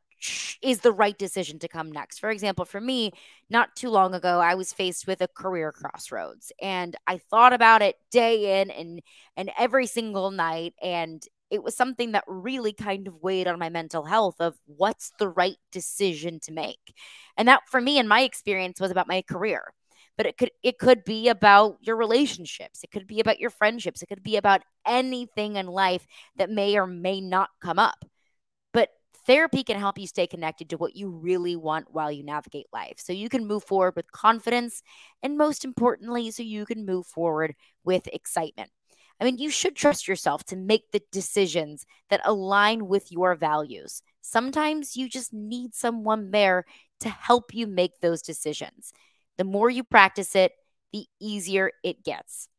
is 0.61 0.79
the 0.79 0.93
right 0.93 1.17
decision 1.17 1.59
to 1.59 1.67
come 1.67 1.91
next. 1.91 2.19
For 2.19 2.29
example, 2.29 2.63
for 2.63 2.79
me, 2.79 3.11
not 3.49 3.75
too 3.75 3.89
long 3.89 4.13
ago, 4.13 4.39
I 4.39 4.55
was 4.55 4.71
faced 4.71 5.07
with 5.07 5.21
a 5.21 5.27
career 5.27 5.71
crossroads 5.71 6.51
and 6.61 6.95
I 7.05 7.17
thought 7.17 7.53
about 7.53 7.81
it 7.81 7.97
day 8.11 8.61
in 8.61 8.71
and 8.71 9.01
and 9.37 9.51
every 9.57 9.85
single 9.85 10.31
night 10.31 10.73
and 10.81 11.21
it 11.49 11.63
was 11.63 11.75
something 11.75 12.13
that 12.13 12.23
really 12.27 12.73
kind 12.73 13.07
of 13.07 13.21
weighed 13.21 13.47
on 13.47 13.59
my 13.59 13.69
mental 13.69 14.03
health 14.05 14.35
of 14.39 14.57
what's 14.65 15.11
the 15.19 15.29
right 15.29 15.57
decision 15.71 16.39
to 16.41 16.51
make. 16.51 16.93
And 17.37 17.47
that 17.47 17.61
for 17.69 17.79
me 17.79 17.99
in 17.99 18.07
my 18.07 18.21
experience 18.21 18.79
was 18.79 18.91
about 18.91 19.07
my 19.07 19.21
career. 19.21 19.73
But 20.17 20.25
it 20.25 20.37
could 20.37 20.51
it 20.63 20.79
could 20.79 21.03
be 21.03 21.27
about 21.27 21.77
your 21.81 21.97
relationships. 21.97 22.83
It 22.83 22.91
could 22.91 23.05
be 23.05 23.19
about 23.19 23.39
your 23.39 23.49
friendships. 23.49 24.01
It 24.01 24.07
could 24.07 24.23
be 24.23 24.37
about 24.37 24.61
anything 24.85 25.57
in 25.57 25.67
life 25.67 26.07
that 26.37 26.49
may 26.49 26.77
or 26.77 26.87
may 26.87 27.19
not 27.19 27.49
come 27.61 27.79
up. 27.79 28.05
But 28.73 28.89
therapy 29.27 29.63
can 29.63 29.77
help 29.77 29.97
you 29.97 30.07
stay 30.07 30.27
connected 30.27 30.69
to 30.69 30.77
what 30.77 30.95
you 30.95 31.09
really 31.09 31.55
want 31.55 31.93
while 31.93 32.11
you 32.11 32.23
navigate 32.23 32.67
life. 32.73 32.95
So 32.97 33.13
you 33.13 33.29
can 33.29 33.47
move 33.47 33.63
forward 33.63 33.95
with 33.95 34.11
confidence 34.11 34.81
and 35.23 35.37
most 35.37 35.65
importantly 35.65 36.31
so 36.31 36.43
you 36.43 36.65
can 36.65 36.85
move 36.85 37.07
forward 37.07 37.55
with 37.83 38.07
excitement. 38.13 38.71
I 39.19 39.25
mean, 39.25 39.37
you 39.37 39.49
should 39.49 39.75
trust 39.75 40.07
yourself 40.07 40.43
to 40.45 40.55
make 40.55 40.91
the 40.91 41.01
decisions 41.11 41.85
that 42.09 42.21
align 42.25 42.87
with 42.87 43.11
your 43.11 43.35
values. 43.35 44.01
Sometimes 44.21 44.97
you 44.97 45.07
just 45.07 45.33
need 45.33 45.73
someone 45.73 46.31
there 46.31 46.65
to 46.99 47.09
help 47.09 47.53
you 47.53 47.67
make 47.67 47.99
those 47.99 48.21
decisions. 48.21 48.91
The 49.37 49.43
more 49.43 49.69
you 49.69 49.83
practice 49.83 50.35
it, 50.35 50.51
the 50.91 51.05
easier 51.19 51.71
it 51.83 52.03
gets. 52.03 52.49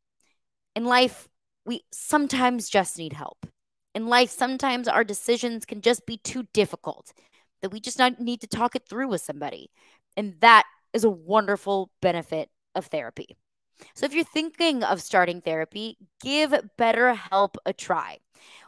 In 0.75 0.85
life, 0.85 1.27
we 1.65 1.81
sometimes 1.91 2.69
just 2.69 2.97
need 2.97 3.13
help. 3.13 3.47
In 3.93 4.07
life, 4.07 4.29
sometimes 4.29 4.87
our 4.87 5.03
decisions 5.03 5.65
can 5.65 5.81
just 5.81 6.05
be 6.05 6.17
too 6.17 6.47
difficult 6.53 7.13
that 7.61 7.69
we 7.69 7.79
just 7.79 7.99
need 8.19 8.41
to 8.41 8.47
talk 8.47 8.75
it 8.75 8.87
through 8.87 9.07
with 9.07 9.21
somebody. 9.21 9.71
And 10.15 10.35
that 10.41 10.65
is 10.93 11.03
a 11.03 11.09
wonderful 11.09 11.91
benefit 12.01 12.49
of 12.75 12.85
therapy. 12.85 13.37
So 13.93 14.05
if 14.05 14.13
you're 14.13 14.23
thinking 14.23 14.83
of 14.83 15.01
starting 15.01 15.41
therapy, 15.41 15.97
give 16.21 16.51
BetterHelp 16.77 17.55
a 17.65 17.73
try. 17.73 18.19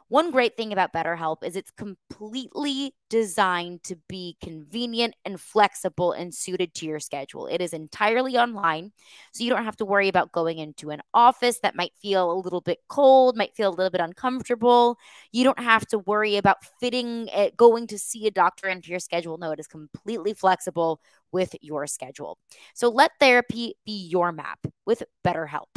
One 0.10 0.32
great 0.32 0.58
thing 0.58 0.74
about 0.74 0.92
BetterHelp 0.92 1.44
is 1.44 1.56
it's 1.56 1.70
completely 1.70 2.96
designed 3.12 3.84
to 3.84 3.96
be 4.08 4.38
convenient 4.42 5.14
and 5.24 5.40
flexible 5.40 6.14
and 6.14 6.34
suited 6.34 6.74
to 6.76 6.88
your 6.88 7.00
schedule. 7.00 7.46
It 7.46 7.62
is 7.62 7.74
entirely 7.74 8.36
online, 8.36 8.92
so 9.32 9.44
you 9.44 9.52
don't 9.52 9.66
have 9.66 9.78
to 9.78 9.86
worry 9.86 10.08
about 10.08 10.32
going 10.32 10.58
into 10.58 10.90
an 10.90 11.04
office 11.14 11.60
that 11.60 11.76
might 11.76 11.92
feel 12.02 12.32
a 12.32 12.42
little 12.42 12.62
bit 12.62 12.80
cold, 12.88 13.38
might 13.38 13.56
feel 13.56 13.70
a 13.70 13.78
little 13.78 13.92
bit 13.92 14.02
uncomfortable. 14.02 14.98
You 15.32 15.44
don't 15.44 15.60
have 15.60 15.86
to 15.90 16.00
worry 16.00 16.38
about 16.38 16.66
fitting 16.80 17.28
it, 17.28 17.56
going 17.56 17.86
to 17.88 18.00
see 18.00 18.26
a 18.26 18.32
doctor 18.32 18.68
into 18.68 18.90
your 18.90 19.00
schedule. 19.00 19.38
No, 19.38 19.52
it 19.52 19.60
is 19.60 19.68
completely 19.68 20.34
flexible 20.34 21.02
with 21.32 21.56
your 21.62 21.86
schedule. 21.86 22.40
So 22.74 22.90
let 22.90 23.12
therapy 23.20 23.76
be 23.86 24.08
your 24.08 24.32
map 24.32 24.60
with 24.88 25.04
BetterHelp. 25.24 25.68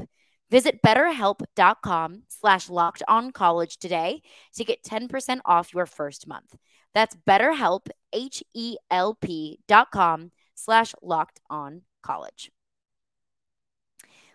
Visit 0.52 0.82
betterhelp.com 0.82 2.25
slash 2.28 2.68
locked 2.68 3.02
on 3.09 3.32
college 3.32 3.78
today 3.78 4.21
to 4.54 4.64
get 4.64 4.85
10% 4.85 5.40
off 5.47 5.73
your 5.73 5.87
first 5.87 6.28
month. 6.28 6.54
That's 6.92 7.16
betterhelp, 7.26 7.88
H-E-L-P 8.12 9.61
dot 9.66 9.90
com 9.90 10.30
slash 10.54 10.94
locked 11.00 11.40
on 11.49 11.82
college. 12.02 12.50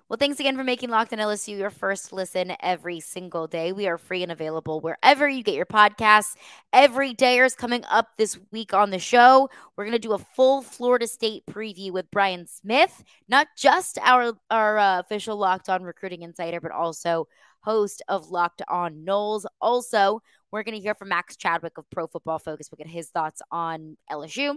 Well, 0.10 0.16
thanks 0.16 0.40
again 0.40 0.56
for 0.56 0.64
making 0.64 0.90
Locked 0.90 1.12
on 1.12 1.20
LSU 1.20 1.58
your 1.58 1.70
first 1.70 2.14
listen 2.14 2.54
every 2.62 3.02
single 3.02 3.46
day. 3.46 3.74
We 3.74 3.90
are 3.90 3.98
free 3.98 4.24
and 4.24 4.32
available 4.32 4.80
wherever 4.80 5.28
you 5.28 5.44
get 5.44 5.54
your 5.54 5.66
podcasts. 5.66 6.38
Every 6.72 7.14
day 7.14 7.40
is 7.40 7.56
coming 7.56 7.84
up 7.90 8.08
this 8.18 8.40
week 8.54 8.74
on 8.74 8.90
the 8.90 9.00
show. 9.00 9.50
We're 9.76 9.84
going 9.84 9.92
to 9.92 10.00
do 10.00 10.14
a 10.14 10.18
full 10.18 10.62
Florida 10.62 11.08
State 11.08 11.44
preview 11.46 11.92
with 11.92 12.10
Brian 12.10 12.48
Smith, 12.48 13.04
not 13.28 13.48
just 13.58 14.00
our 14.02 14.32
our 14.50 14.78
uh, 14.78 15.00
official 15.00 15.36
Locked 15.36 15.68
On 15.68 15.84
recruiting 15.84 16.22
insider, 16.22 16.62
but 16.62 16.72
also 16.72 17.28
host 17.60 18.02
of 18.08 18.30
Locked 18.30 18.62
On 18.70 19.04
Noles. 19.06 19.44
Also, 19.60 20.22
we're 20.52 20.64
going 20.64 20.76
to 20.76 20.82
hear 20.82 20.96
from 20.96 21.10
Max 21.10 21.36
Chadwick 21.36 21.78
of 21.78 21.84
Pro 21.90 22.08
Football 22.08 22.40
Focus. 22.40 22.70
We'll 22.72 22.78
get 22.78 22.88
his 22.88 23.10
thoughts 23.10 23.42
on 23.52 23.98
LSU 24.10 24.56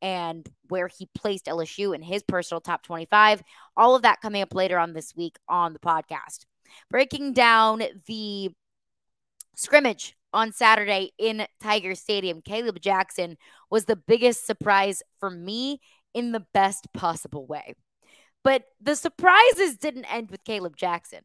and 0.00 0.48
where 0.68 0.88
he 0.88 1.08
placed 1.14 1.46
LSU 1.46 1.94
in 1.94 2.02
his 2.02 2.22
personal 2.22 2.60
top 2.60 2.82
25. 2.82 3.42
All 3.76 3.94
of 3.94 4.02
that 4.02 4.20
coming 4.20 4.42
up 4.42 4.54
later 4.54 4.78
on 4.78 4.92
this 4.92 5.14
week 5.16 5.36
on 5.48 5.72
the 5.72 5.78
podcast. 5.78 6.44
Breaking 6.90 7.32
down 7.32 7.82
the 8.06 8.50
scrimmage 9.54 10.16
on 10.32 10.52
Saturday 10.52 11.12
in 11.18 11.46
Tiger 11.62 11.94
Stadium, 11.94 12.40
Kaleb 12.42 12.80
Jackson 12.80 13.36
was 13.70 13.84
the 13.84 13.96
biggest 13.96 14.46
surprise 14.46 15.02
for 15.20 15.30
me 15.30 15.80
in 16.14 16.32
the 16.32 16.44
best 16.52 16.92
possible 16.92 17.46
way. 17.46 17.74
But 18.44 18.64
the 18.80 18.96
surprises 18.96 19.76
didn't 19.76 20.12
end 20.12 20.30
with 20.30 20.44
Kaleb 20.44 20.76
Jackson. 20.76 21.20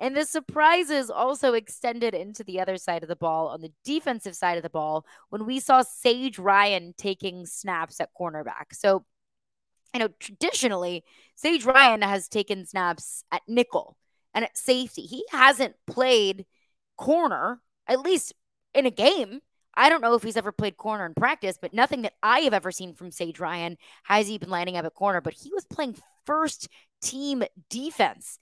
And 0.00 0.16
the 0.16 0.24
surprises 0.24 1.10
also 1.10 1.52
extended 1.52 2.14
into 2.14 2.42
the 2.42 2.58
other 2.58 2.78
side 2.78 3.02
of 3.02 3.08
the 3.10 3.16
ball 3.16 3.48
on 3.48 3.60
the 3.60 3.72
defensive 3.84 4.34
side 4.34 4.56
of 4.56 4.62
the 4.62 4.70
ball 4.70 5.04
when 5.28 5.44
we 5.44 5.60
saw 5.60 5.82
Sage 5.82 6.38
Ryan 6.38 6.94
taking 6.96 7.44
snaps 7.44 8.00
at 8.00 8.08
cornerback. 8.18 8.72
So, 8.72 9.04
you 9.92 10.00
know, 10.00 10.08
traditionally, 10.18 11.04
Sage 11.34 11.66
Ryan 11.66 12.00
has 12.00 12.28
taken 12.28 12.64
snaps 12.64 13.24
at 13.30 13.42
nickel 13.46 13.98
and 14.32 14.42
at 14.42 14.56
safety. 14.56 15.02
He 15.02 15.22
hasn't 15.30 15.74
played 15.86 16.46
corner, 16.96 17.60
at 17.86 18.00
least 18.00 18.32
in 18.74 18.86
a 18.86 18.90
game. 18.90 19.40
I 19.74 19.90
don't 19.90 20.00
know 20.00 20.14
if 20.14 20.22
he's 20.22 20.36
ever 20.36 20.50
played 20.50 20.78
corner 20.78 21.04
in 21.04 21.14
practice, 21.14 21.58
but 21.60 21.74
nothing 21.74 22.02
that 22.02 22.14
I 22.22 22.40
have 22.40 22.54
ever 22.54 22.72
seen 22.72 22.94
from 22.94 23.10
Sage 23.10 23.38
Ryan 23.38 23.76
has 24.04 24.28
he 24.28 24.38
been 24.38 24.48
lining 24.48 24.78
up 24.78 24.86
at 24.86 24.94
corner. 24.94 25.20
But 25.20 25.34
he 25.34 25.52
was 25.52 25.66
playing 25.66 25.96
first 26.24 26.68
team 27.02 27.42
defense 27.68 28.38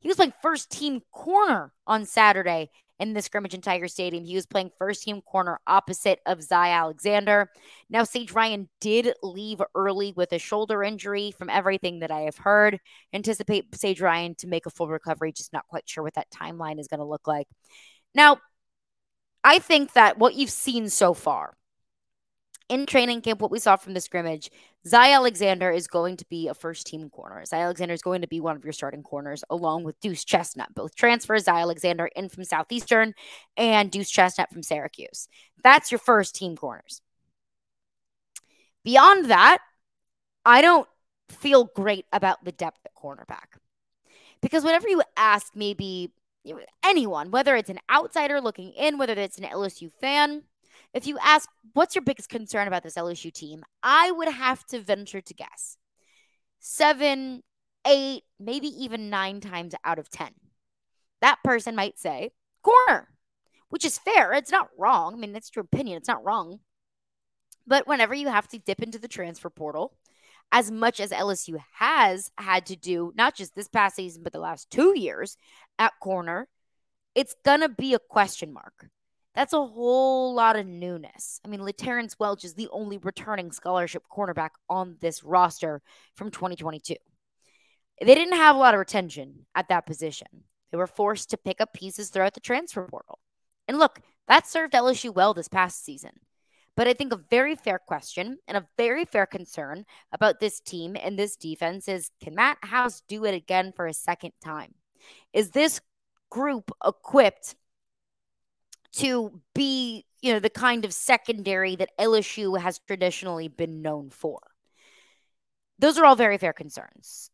he 0.00 0.08
was 0.08 0.16
playing 0.16 0.32
first 0.42 0.70
team 0.70 1.00
corner 1.12 1.72
on 1.86 2.06
Saturday 2.06 2.70
in 2.98 3.14
the 3.14 3.22
scrimmage 3.22 3.54
in 3.54 3.62
Tiger 3.62 3.88
Stadium. 3.88 4.24
He 4.24 4.34
was 4.34 4.46
playing 4.46 4.70
first 4.78 5.02
team 5.02 5.22
corner 5.22 5.58
opposite 5.66 6.20
of 6.26 6.42
Zy 6.42 6.54
Alexander. 6.54 7.50
Now, 7.88 8.04
Sage 8.04 8.32
Ryan 8.32 8.68
did 8.80 9.14
leave 9.22 9.62
early 9.74 10.12
with 10.14 10.32
a 10.32 10.38
shoulder 10.38 10.82
injury 10.82 11.32
from 11.36 11.48
everything 11.48 12.00
that 12.00 12.10
I 12.10 12.20
have 12.22 12.36
heard. 12.36 12.78
Anticipate 13.12 13.74
Sage 13.74 14.00
Ryan 14.00 14.34
to 14.36 14.46
make 14.46 14.66
a 14.66 14.70
full 14.70 14.88
recovery, 14.88 15.32
just 15.32 15.52
not 15.52 15.66
quite 15.66 15.88
sure 15.88 16.04
what 16.04 16.14
that 16.14 16.30
timeline 16.30 16.78
is 16.78 16.88
going 16.88 17.00
to 17.00 17.06
look 17.06 17.26
like. 17.26 17.48
Now, 18.14 18.38
I 19.42 19.58
think 19.58 19.94
that 19.94 20.18
what 20.18 20.34
you've 20.34 20.50
seen 20.50 20.90
so 20.90 21.14
far 21.14 21.54
in 22.70 22.86
training 22.86 23.20
camp, 23.20 23.42
what 23.42 23.50
we 23.50 23.58
saw 23.58 23.74
from 23.74 23.94
the 23.94 24.00
scrimmage, 24.00 24.48
Zy 24.86 24.96
Alexander 24.96 25.70
is 25.72 25.88
going 25.88 26.16
to 26.16 26.24
be 26.30 26.46
a 26.46 26.54
first 26.54 26.86
team 26.86 27.10
corner. 27.10 27.44
Zy 27.44 27.56
Alexander 27.56 27.92
is 27.92 28.00
going 28.00 28.20
to 28.20 28.28
be 28.28 28.40
one 28.40 28.56
of 28.56 28.64
your 28.64 28.72
starting 28.72 29.02
corners, 29.02 29.42
along 29.50 29.82
with 29.82 29.98
Deuce 30.00 30.24
Chestnut, 30.24 30.72
both 30.72 30.94
transfers. 30.94 31.44
Zy 31.44 31.50
Alexander 31.50 32.08
in 32.14 32.28
from 32.28 32.44
Southeastern 32.44 33.12
and 33.56 33.90
Deuce 33.90 34.08
Chestnut 34.08 34.52
from 34.52 34.62
Syracuse. 34.62 35.26
That's 35.64 35.90
your 35.90 35.98
first 35.98 36.36
team 36.36 36.56
corners. 36.56 37.02
Beyond 38.84 39.26
that, 39.26 39.58
I 40.46 40.62
don't 40.62 40.88
feel 41.28 41.64
great 41.64 42.06
about 42.12 42.44
the 42.44 42.52
depth 42.52 42.78
at 42.86 42.94
cornerback. 42.94 43.58
Because 44.40 44.62
whenever 44.62 44.88
you 44.88 45.02
ask 45.16 45.54
maybe 45.56 46.12
anyone, 46.84 47.32
whether 47.32 47.56
it's 47.56 47.68
an 47.68 47.80
outsider 47.90 48.40
looking 48.40 48.72
in, 48.72 48.96
whether 48.96 49.14
it's 49.14 49.38
an 49.38 49.44
LSU 49.44 49.90
fan, 50.00 50.44
if 50.92 51.06
you 51.06 51.18
ask, 51.22 51.48
what's 51.72 51.94
your 51.94 52.02
biggest 52.02 52.28
concern 52.28 52.68
about 52.68 52.82
this 52.82 52.94
LSU 52.96 53.32
team? 53.32 53.62
I 53.82 54.10
would 54.10 54.28
have 54.28 54.64
to 54.66 54.80
venture 54.80 55.20
to 55.20 55.34
guess 55.34 55.76
seven, 56.58 57.42
eight, 57.86 58.22
maybe 58.38 58.68
even 58.68 59.10
nine 59.10 59.40
times 59.40 59.74
out 59.84 59.98
of 59.98 60.10
10. 60.10 60.30
That 61.20 61.38
person 61.44 61.74
might 61.74 61.98
say, 61.98 62.30
corner, 62.62 63.08
which 63.68 63.84
is 63.84 63.98
fair. 63.98 64.32
It's 64.32 64.52
not 64.52 64.68
wrong. 64.78 65.14
I 65.14 65.16
mean, 65.16 65.32
that's 65.32 65.50
your 65.54 65.64
opinion. 65.64 65.96
It's 65.96 66.08
not 66.08 66.24
wrong. 66.24 66.60
But 67.66 67.86
whenever 67.86 68.14
you 68.14 68.28
have 68.28 68.48
to 68.48 68.58
dip 68.58 68.82
into 68.82 68.98
the 68.98 69.08
transfer 69.08 69.50
portal, 69.50 69.94
as 70.52 70.70
much 70.70 70.98
as 70.98 71.10
LSU 71.10 71.58
has 71.74 72.30
had 72.36 72.66
to 72.66 72.76
do, 72.76 73.12
not 73.16 73.36
just 73.36 73.54
this 73.54 73.68
past 73.68 73.96
season, 73.96 74.22
but 74.22 74.32
the 74.32 74.40
last 74.40 74.70
two 74.70 74.98
years 74.98 75.36
at 75.78 75.92
corner, 76.00 76.48
it's 77.14 77.34
going 77.44 77.60
to 77.60 77.68
be 77.68 77.94
a 77.94 77.98
question 77.98 78.52
mark. 78.52 78.88
That's 79.34 79.52
a 79.52 79.64
whole 79.64 80.34
lot 80.34 80.56
of 80.56 80.66
newness. 80.66 81.40
I 81.44 81.48
mean, 81.48 81.64
Terrence 81.76 82.18
Welch 82.18 82.44
is 82.44 82.54
the 82.54 82.68
only 82.72 82.98
returning 82.98 83.52
scholarship 83.52 84.04
cornerback 84.12 84.50
on 84.68 84.96
this 85.00 85.22
roster 85.22 85.82
from 86.16 86.30
2022. 86.30 86.96
They 88.00 88.14
didn't 88.14 88.36
have 88.36 88.56
a 88.56 88.58
lot 88.58 88.74
of 88.74 88.80
retention 88.80 89.46
at 89.54 89.68
that 89.68 89.86
position. 89.86 90.26
They 90.70 90.78
were 90.78 90.86
forced 90.86 91.30
to 91.30 91.36
pick 91.36 91.60
up 91.60 91.72
pieces 91.72 92.10
throughout 92.10 92.34
the 92.34 92.40
transfer 92.40 92.86
portal. 92.88 93.18
And 93.68 93.78
look, 93.78 94.00
that 94.26 94.46
served 94.46 94.72
LSU 94.72 95.14
well 95.14 95.34
this 95.34 95.48
past 95.48 95.84
season. 95.84 96.12
But 96.76 96.88
I 96.88 96.94
think 96.94 97.12
a 97.12 97.20
very 97.30 97.56
fair 97.56 97.78
question 97.78 98.38
and 98.48 98.56
a 98.56 98.66
very 98.76 99.04
fair 99.04 99.26
concern 99.26 99.84
about 100.12 100.40
this 100.40 100.60
team 100.60 100.96
and 100.98 101.18
this 101.18 101.36
defense 101.36 101.88
is 101.88 102.10
can 102.22 102.34
Matt 102.34 102.58
House 102.62 103.02
do 103.06 103.24
it 103.24 103.34
again 103.34 103.72
for 103.74 103.86
a 103.86 103.92
second 103.92 104.32
time? 104.42 104.74
Is 105.32 105.50
this 105.50 105.80
group 106.30 106.70
equipped 106.84 107.54
to 108.92 109.40
be, 109.54 110.04
you 110.20 110.32
know, 110.32 110.40
the 110.40 110.50
kind 110.50 110.84
of 110.84 110.92
secondary 110.92 111.76
that 111.76 111.90
LSU 111.98 112.60
has 112.60 112.78
traditionally 112.86 113.48
been 113.48 113.82
known 113.82 114.10
for. 114.10 114.40
Those 115.78 115.96
are 115.98 116.04
all 116.04 116.16
very 116.16 116.38
fair 116.38 116.52
concerns. 116.52 117.30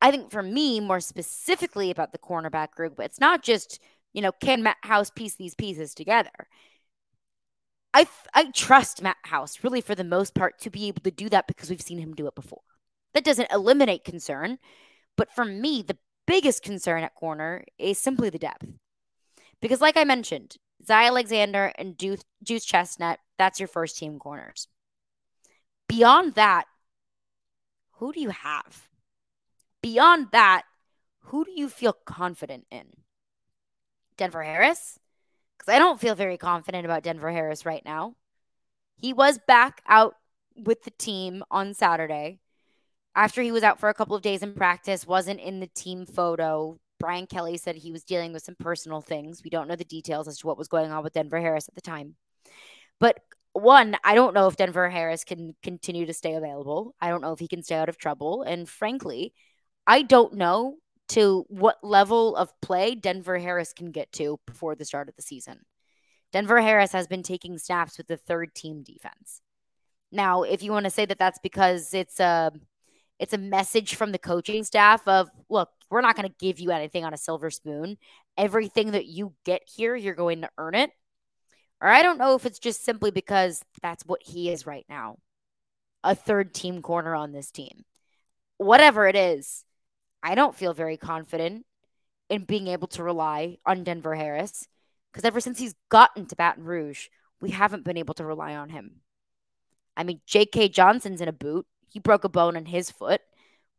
I 0.00 0.10
think 0.10 0.30
for 0.30 0.42
me, 0.42 0.80
more 0.80 1.00
specifically 1.00 1.90
about 1.90 2.12
the 2.12 2.18
cornerback 2.18 2.70
group, 2.70 2.98
it's 3.00 3.20
not 3.20 3.42
just, 3.42 3.80
you 4.12 4.22
know, 4.22 4.32
can 4.32 4.62
Matt 4.62 4.78
House 4.82 5.10
piece 5.10 5.34
these 5.34 5.54
pieces 5.54 5.94
together? 5.94 6.48
I, 7.92 8.06
I 8.34 8.50
trust 8.52 9.02
Matt 9.02 9.16
House 9.24 9.62
really 9.62 9.80
for 9.80 9.94
the 9.94 10.04
most 10.04 10.34
part 10.34 10.60
to 10.60 10.70
be 10.70 10.86
able 10.88 11.02
to 11.02 11.10
do 11.10 11.28
that 11.30 11.48
because 11.48 11.68
we've 11.68 11.82
seen 11.82 11.98
him 11.98 12.14
do 12.14 12.26
it 12.28 12.34
before. 12.34 12.62
That 13.14 13.24
doesn't 13.24 13.50
eliminate 13.52 14.04
concern, 14.04 14.58
but 15.16 15.32
for 15.34 15.44
me, 15.44 15.82
the 15.82 15.98
biggest 16.26 16.62
concern 16.62 17.02
at 17.02 17.16
corner 17.16 17.64
is 17.78 17.98
simply 17.98 18.30
the 18.30 18.38
depth. 18.38 18.64
Because, 19.60 19.80
like 19.80 19.96
I 19.96 20.04
mentioned, 20.04 20.56
Zy 20.86 20.92
Alexander 20.92 21.72
and 21.76 21.96
Deuce 21.96 22.64
Chestnut, 22.64 23.18
that's 23.38 23.60
your 23.60 23.68
first 23.68 23.98
team 23.98 24.18
corners. 24.18 24.68
Beyond 25.88 26.34
that, 26.34 26.64
who 27.94 28.12
do 28.12 28.20
you 28.20 28.30
have? 28.30 28.88
Beyond 29.82 30.28
that, 30.32 30.62
who 31.24 31.44
do 31.44 31.52
you 31.54 31.68
feel 31.68 31.92
confident 31.92 32.66
in? 32.70 32.86
Denver 34.16 34.42
Harris? 34.42 34.98
Because 35.58 35.74
I 35.74 35.78
don't 35.78 36.00
feel 36.00 36.14
very 36.14 36.38
confident 36.38 36.84
about 36.86 37.02
Denver 37.02 37.30
Harris 37.30 37.66
right 37.66 37.84
now. 37.84 38.14
He 38.96 39.12
was 39.12 39.38
back 39.46 39.82
out 39.86 40.14
with 40.56 40.84
the 40.84 40.90
team 40.92 41.42
on 41.50 41.74
Saturday 41.74 42.40
after 43.14 43.42
he 43.42 43.52
was 43.52 43.62
out 43.62 43.80
for 43.80 43.88
a 43.88 43.94
couple 43.94 44.16
of 44.16 44.22
days 44.22 44.42
in 44.42 44.54
practice, 44.54 45.06
wasn't 45.06 45.40
in 45.40 45.60
the 45.60 45.66
team 45.66 46.06
photo. 46.06 46.78
Brian 47.00 47.26
Kelly 47.26 47.56
said 47.56 47.74
he 47.74 47.90
was 47.90 48.04
dealing 48.04 48.32
with 48.32 48.44
some 48.44 48.54
personal 48.54 49.00
things. 49.00 49.42
We 49.42 49.50
don't 49.50 49.66
know 49.66 49.74
the 49.74 49.84
details 49.84 50.28
as 50.28 50.38
to 50.38 50.46
what 50.46 50.58
was 50.58 50.68
going 50.68 50.92
on 50.92 51.02
with 51.02 51.14
Denver 51.14 51.40
Harris 51.40 51.66
at 51.66 51.74
the 51.74 51.80
time. 51.80 52.14
But 53.00 53.18
one, 53.52 53.96
I 54.04 54.14
don't 54.14 54.34
know 54.34 54.46
if 54.46 54.56
Denver 54.56 54.88
Harris 54.88 55.24
can 55.24 55.56
continue 55.62 56.06
to 56.06 56.14
stay 56.14 56.34
available. 56.34 56.94
I 57.00 57.08
don't 57.08 57.22
know 57.22 57.32
if 57.32 57.40
he 57.40 57.48
can 57.48 57.62
stay 57.62 57.74
out 57.74 57.88
of 57.88 57.98
trouble. 57.98 58.42
And 58.42 58.68
frankly, 58.68 59.32
I 59.86 60.02
don't 60.02 60.34
know 60.34 60.76
to 61.08 61.44
what 61.48 61.82
level 61.82 62.36
of 62.36 62.52
play 62.60 62.94
Denver 62.94 63.38
Harris 63.38 63.72
can 63.72 63.90
get 63.90 64.12
to 64.12 64.38
before 64.46 64.76
the 64.76 64.84
start 64.84 65.08
of 65.08 65.16
the 65.16 65.22
season. 65.22 65.60
Denver 66.32 66.60
Harris 66.60 66.92
has 66.92 67.08
been 67.08 67.24
taking 67.24 67.58
snaps 67.58 67.98
with 67.98 68.06
the 68.06 68.16
third 68.16 68.54
team 68.54 68.84
defense. 68.84 69.40
Now, 70.12 70.42
if 70.42 70.62
you 70.62 70.70
want 70.70 70.84
to 70.84 70.90
say 70.90 71.06
that 71.06 71.18
that's 71.18 71.40
because 71.40 71.94
it's 71.94 72.20
a 72.20 72.52
it's 73.18 73.32
a 73.34 73.38
message 73.38 73.96
from 73.96 74.12
the 74.12 74.18
coaching 74.18 74.64
staff 74.64 75.06
of, 75.06 75.28
look, 75.50 75.68
we're 75.90 76.00
not 76.00 76.16
going 76.16 76.28
to 76.28 76.34
give 76.38 76.60
you 76.60 76.70
anything 76.70 77.04
on 77.04 77.12
a 77.12 77.18
silver 77.18 77.50
spoon. 77.50 77.98
Everything 78.38 78.92
that 78.92 79.06
you 79.06 79.34
get 79.44 79.62
here, 79.66 79.94
you're 79.94 80.14
going 80.14 80.42
to 80.42 80.50
earn 80.56 80.74
it. 80.74 80.90
Or 81.80 81.88
I 81.88 82.02
don't 82.02 82.18
know 82.18 82.34
if 82.34 82.46
it's 82.46 82.58
just 82.58 82.84
simply 82.84 83.10
because 83.10 83.64
that's 83.82 84.04
what 84.04 84.22
he 84.22 84.50
is 84.50 84.66
right 84.66 84.86
now 84.88 85.16
a 86.02 86.14
third 86.14 86.54
team 86.54 86.80
corner 86.80 87.14
on 87.14 87.32
this 87.32 87.50
team. 87.50 87.84
Whatever 88.56 89.06
it 89.06 89.16
is, 89.16 89.64
I 90.22 90.34
don't 90.34 90.54
feel 90.54 90.72
very 90.72 90.96
confident 90.96 91.66
in 92.30 92.44
being 92.44 92.68
able 92.68 92.88
to 92.88 93.02
rely 93.02 93.58
on 93.66 93.84
Denver 93.84 94.14
Harris 94.14 94.66
because 95.12 95.24
ever 95.24 95.40
since 95.40 95.58
he's 95.58 95.74
gotten 95.90 96.26
to 96.26 96.36
Baton 96.36 96.64
Rouge, 96.64 97.08
we 97.40 97.50
haven't 97.50 97.84
been 97.84 97.96
able 97.96 98.14
to 98.14 98.24
rely 98.24 98.54
on 98.54 98.68
him. 98.68 99.00
I 99.96 100.04
mean, 100.04 100.20
J.K. 100.26 100.68
Johnson's 100.68 101.20
in 101.20 101.28
a 101.28 101.32
boot. 101.32 101.66
He 101.90 101.98
broke 101.98 102.24
a 102.24 102.28
bone 102.28 102.56
in 102.56 102.66
his 102.66 102.90
foot. 102.90 103.20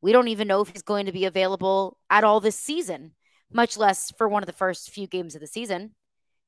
We 0.01 0.11
don't 0.11 0.27
even 0.27 0.47
know 0.47 0.61
if 0.61 0.69
he's 0.69 0.81
going 0.81 1.05
to 1.05 1.11
be 1.11 1.25
available 1.25 1.97
at 2.09 2.23
all 2.23 2.39
this 2.39 2.57
season, 2.57 3.11
much 3.51 3.77
less 3.77 4.11
for 4.17 4.27
one 4.27 4.43
of 4.43 4.47
the 4.47 4.53
first 4.53 4.89
few 4.89 5.07
games 5.07 5.35
of 5.35 5.41
the 5.41 5.47
season. 5.47 5.91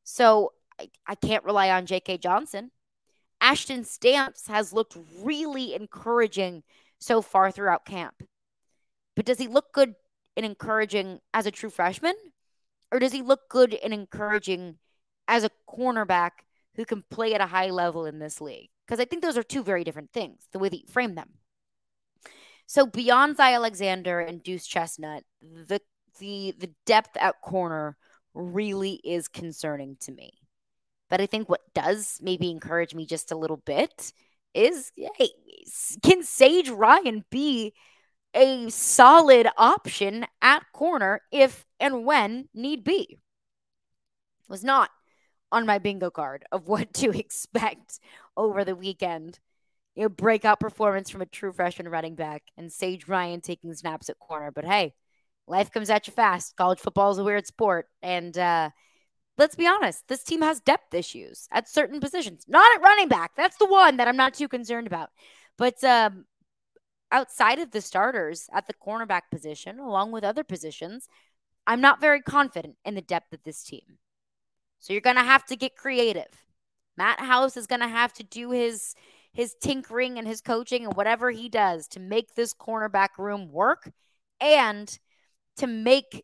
So 0.03 0.53
I, 0.79 0.89
I 1.07 1.15
can't 1.15 1.43
rely 1.43 1.69
on 1.69 1.85
J.K. 1.85 2.17
Johnson. 2.17 2.71
Ashton 3.39 3.83
Stamps 3.83 4.47
has 4.47 4.73
looked 4.73 4.97
really 5.21 5.75
encouraging 5.75 6.63
so 6.99 7.21
far 7.21 7.51
throughout 7.51 7.85
camp. 7.85 8.23
But 9.15 9.25
does 9.25 9.37
he 9.37 9.47
look 9.47 9.73
good 9.73 9.95
and 10.35 10.45
encouraging 10.45 11.19
as 11.33 11.45
a 11.45 11.51
true 11.51 11.69
freshman? 11.69 12.15
Or 12.91 12.99
does 12.99 13.11
he 13.11 13.21
look 13.21 13.49
good 13.49 13.73
and 13.73 13.93
encouraging 13.93 14.77
as 15.27 15.43
a 15.43 15.51
cornerback 15.67 16.31
who 16.75 16.85
can 16.85 17.03
play 17.09 17.33
at 17.33 17.41
a 17.41 17.47
high 17.47 17.69
level 17.69 18.05
in 18.05 18.19
this 18.19 18.41
league? 18.41 18.69
Because 18.87 18.99
I 18.99 19.05
think 19.05 19.21
those 19.21 19.37
are 19.37 19.43
two 19.43 19.63
very 19.63 19.83
different 19.83 20.11
things, 20.11 20.47
the 20.51 20.59
way 20.59 20.69
that 20.69 20.81
you 20.81 20.87
frame 20.87 21.15
them. 21.15 21.29
So 22.65 22.85
beyond 22.85 23.37
Zy 23.37 23.43
Alexander 23.43 24.19
and 24.19 24.41
Deuce 24.41 24.65
Chestnut, 24.65 25.23
the 25.41 25.81
the 26.19 26.53
the 26.57 26.71
depth 26.85 27.17
at 27.17 27.41
corner 27.41 27.97
really 28.33 29.01
is 29.03 29.27
concerning 29.27 29.97
to 30.01 30.11
me. 30.11 30.31
But 31.09 31.21
I 31.21 31.25
think 31.25 31.49
what 31.49 31.61
does 31.73 32.19
maybe 32.21 32.49
encourage 32.49 32.95
me 32.95 33.05
just 33.05 33.31
a 33.31 33.37
little 33.37 33.57
bit 33.57 34.13
is 34.53 34.91
hey, 34.95 35.29
can 36.03 36.23
Sage 36.23 36.69
Ryan 36.69 37.23
be 37.29 37.73
a 38.33 38.69
solid 38.69 39.47
option 39.57 40.25
at 40.41 40.63
corner 40.73 41.21
if 41.31 41.65
and 41.79 42.05
when 42.05 42.49
need 42.53 42.83
be? 42.83 43.19
Was 44.49 44.63
not 44.63 44.89
on 45.51 45.65
my 45.65 45.77
bingo 45.77 46.09
card 46.09 46.45
of 46.51 46.67
what 46.67 46.93
to 46.95 47.09
expect 47.17 47.99
over 48.35 48.65
the 48.65 48.75
weekend 48.75 49.39
you 49.95 50.03
know, 50.03 50.09
breakout 50.09 50.59
performance 50.59 51.09
from 51.09 51.21
a 51.21 51.25
true 51.25 51.51
freshman 51.51 51.87
running 51.87 52.15
back 52.15 52.43
and 52.57 52.71
Sage 52.71 53.07
Ryan 53.07 53.41
taking 53.41 53.73
snaps 53.73 54.09
at 54.09 54.19
corner. 54.19 54.51
But 54.51 54.65
hey, 54.65 54.93
life 55.47 55.71
comes 55.71 55.89
at 55.89 56.07
you 56.07 56.13
fast. 56.13 56.55
College 56.55 56.79
football 56.79 57.11
is 57.11 57.17
a 57.17 57.23
weird 57.23 57.45
sport. 57.45 57.87
And 58.01 58.37
uh, 58.37 58.71
let's 59.37 59.55
be 59.55 59.67
honest, 59.67 60.07
this 60.07 60.23
team 60.23 60.41
has 60.41 60.59
depth 60.61 60.93
issues 60.93 61.47
at 61.51 61.69
certain 61.69 61.99
positions. 61.99 62.45
Not 62.47 62.75
at 62.75 62.81
running 62.81 63.07
back. 63.07 63.31
That's 63.35 63.57
the 63.57 63.67
one 63.67 63.97
that 63.97 64.07
I'm 64.07 64.17
not 64.17 64.33
too 64.33 64.47
concerned 64.47 64.87
about. 64.87 65.09
But 65.57 65.83
um, 65.83 66.25
outside 67.11 67.59
of 67.59 67.71
the 67.71 67.81
starters 67.81 68.49
at 68.51 68.65
the 68.67 68.73
cornerback 68.73 69.23
position, 69.31 69.79
along 69.79 70.11
with 70.11 70.23
other 70.23 70.43
positions, 70.43 71.07
I'm 71.67 71.81
not 71.81 72.01
very 72.01 72.21
confident 72.21 72.75
in 72.83 72.95
the 72.95 73.01
depth 73.01 73.31
of 73.33 73.43
this 73.43 73.63
team. 73.63 73.99
So 74.79 74.91
you're 74.91 75.01
going 75.01 75.15
to 75.15 75.23
have 75.23 75.45
to 75.45 75.55
get 75.55 75.77
creative. 75.77 76.43
Matt 76.97 77.19
House 77.19 77.55
is 77.55 77.67
going 77.67 77.81
to 77.81 77.87
have 77.87 78.11
to 78.13 78.23
do 78.23 78.51
his 78.51 78.95
his 79.33 79.55
tinkering 79.61 80.17
and 80.17 80.27
his 80.27 80.41
coaching 80.41 80.85
and 80.85 80.95
whatever 80.95 81.31
he 81.31 81.49
does 81.49 81.87
to 81.89 81.99
make 81.99 82.35
this 82.35 82.53
cornerback 82.53 83.09
room 83.17 83.51
work 83.51 83.91
and 84.39 84.99
to 85.57 85.67
make 85.67 86.23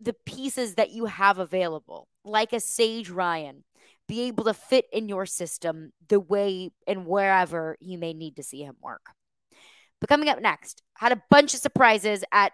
the 0.00 0.14
pieces 0.24 0.74
that 0.74 0.90
you 0.90 1.06
have 1.06 1.38
available, 1.38 2.08
like 2.24 2.52
a 2.52 2.60
Sage 2.60 3.10
Ryan, 3.10 3.64
be 4.08 4.22
able 4.22 4.44
to 4.44 4.54
fit 4.54 4.86
in 4.92 5.08
your 5.08 5.26
system 5.26 5.92
the 6.08 6.20
way 6.20 6.70
and 6.86 7.06
wherever 7.06 7.76
you 7.80 7.98
may 7.98 8.12
need 8.12 8.36
to 8.36 8.42
see 8.42 8.62
him 8.62 8.76
work. 8.82 9.10
But 10.00 10.08
coming 10.08 10.28
up 10.28 10.40
next, 10.40 10.82
had 10.94 11.12
a 11.12 11.22
bunch 11.30 11.54
of 11.54 11.60
surprises 11.60 12.24
at 12.32 12.52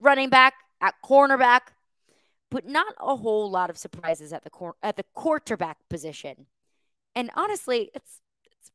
running 0.00 0.28
back, 0.28 0.54
at 0.80 0.94
cornerback, 1.04 1.60
but 2.50 2.66
not 2.66 2.94
a 2.98 3.16
whole 3.16 3.50
lot 3.50 3.70
of 3.70 3.78
surprises 3.78 4.32
at 4.32 4.42
the 4.42 4.50
cor- 4.50 4.76
at 4.82 4.96
the 4.96 5.04
quarterback 5.14 5.78
position. 5.88 6.46
And 7.14 7.30
honestly, 7.36 7.90
it's 7.94 8.20
it's 8.20 8.20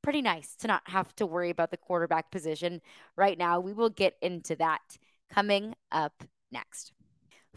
pretty 0.06 0.22
nice 0.22 0.56
to 0.56 0.68
not 0.68 0.84
have 0.86 1.16
to 1.16 1.26
worry 1.26 1.50
about 1.50 1.72
the 1.72 1.78
quarterback 1.78 2.30
position 2.30 2.80
right 3.16 3.40
now. 3.40 3.60
We 3.60 3.74
will 3.74 3.90
get 3.90 4.14
into 4.22 4.56
that 4.58 5.00
coming 5.32 5.74
up 5.92 6.24
next. 6.52 6.92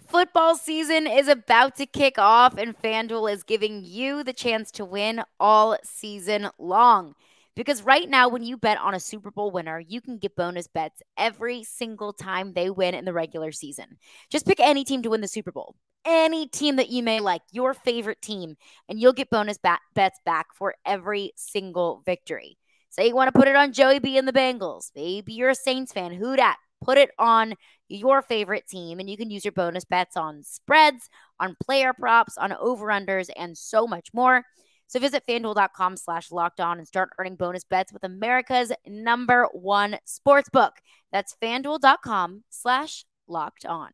Football 0.08 0.56
season 0.56 1.06
is 1.06 1.28
about 1.28 1.76
to 1.76 1.84
kick 1.84 2.18
off, 2.18 2.56
and 2.56 2.74
FanDuel 2.74 3.30
is 3.30 3.42
giving 3.42 3.84
you 3.84 4.24
the 4.24 4.32
chance 4.32 4.70
to 4.72 4.84
win 4.86 5.22
all 5.38 5.76
season 5.84 6.48
long. 6.58 7.14
Because 7.54 7.82
right 7.82 8.08
now, 8.08 8.30
when 8.30 8.42
you 8.42 8.56
bet 8.56 8.78
on 8.78 8.94
a 8.94 9.00
Super 9.00 9.30
Bowl 9.30 9.50
winner, 9.50 9.78
you 9.78 10.00
can 10.00 10.16
get 10.16 10.34
bonus 10.34 10.68
bets 10.68 11.02
every 11.18 11.64
single 11.64 12.14
time 12.14 12.54
they 12.54 12.70
win 12.70 12.94
in 12.94 13.04
the 13.04 13.12
regular 13.12 13.52
season. 13.52 13.98
Just 14.30 14.46
pick 14.46 14.58
any 14.58 14.84
team 14.84 15.02
to 15.02 15.10
win 15.10 15.20
the 15.20 15.28
Super 15.28 15.52
Bowl, 15.52 15.74
any 16.04 16.46
team 16.46 16.76
that 16.76 16.90
you 16.90 17.02
may 17.02 17.20
like, 17.20 17.42
your 17.52 17.74
favorite 17.74 18.22
team, 18.22 18.56
and 18.88 19.00
you'll 19.00 19.12
get 19.12 19.30
bonus 19.30 19.58
bat- 19.58 19.80
bets 19.94 20.18
back 20.24 20.48
for 20.54 20.74
every 20.86 21.32
single 21.36 22.02
victory. 22.04 22.58
Say 22.90 23.08
you 23.08 23.14
want 23.14 23.32
to 23.32 23.38
put 23.38 23.48
it 23.48 23.56
on 23.56 23.72
Joey 23.72 23.98
B 23.98 24.16
and 24.16 24.26
the 24.26 24.32
Bengals. 24.32 24.90
Maybe 24.96 25.34
you're 25.34 25.50
a 25.50 25.54
Saints 25.54 25.92
fan. 25.92 26.12
Who 26.12 26.36
dat? 26.36 26.56
Put 26.82 26.98
it 26.98 27.10
on 27.18 27.54
your 27.88 28.22
favorite 28.22 28.66
team, 28.68 29.00
and 29.00 29.10
you 29.10 29.16
can 29.16 29.30
use 29.30 29.44
your 29.44 29.52
bonus 29.52 29.84
bets 29.84 30.16
on 30.16 30.42
spreads, 30.44 31.08
on 31.40 31.56
player 31.62 31.92
props, 31.92 32.38
on 32.38 32.52
over-unders, 32.52 33.28
and 33.36 33.56
so 33.58 33.86
much 33.86 34.08
more. 34.14 34.44
So 34.86 34.98
visit 34.98 35.24
fanduel.com 35.28 35.96
slash 35.96 36.30
locked 36.30 36.60
on 36.60 36.78
and 36.78 36.88
start 36.88 37.10
earning 37.18 37.36
bonus 37.36 37.64
bets 37.64 37.92
with 37.92 38.04
America's 38.04 38.72
number 38.86 39.48
one 39.52 39.98
sports 40.04 40.48
book. 40.48 40.72
That's 41.12 41.36
fanduel.com 41.42 42.44
slash 42.48 43.04
locked 43.26 43.66
on. 43.66 43.90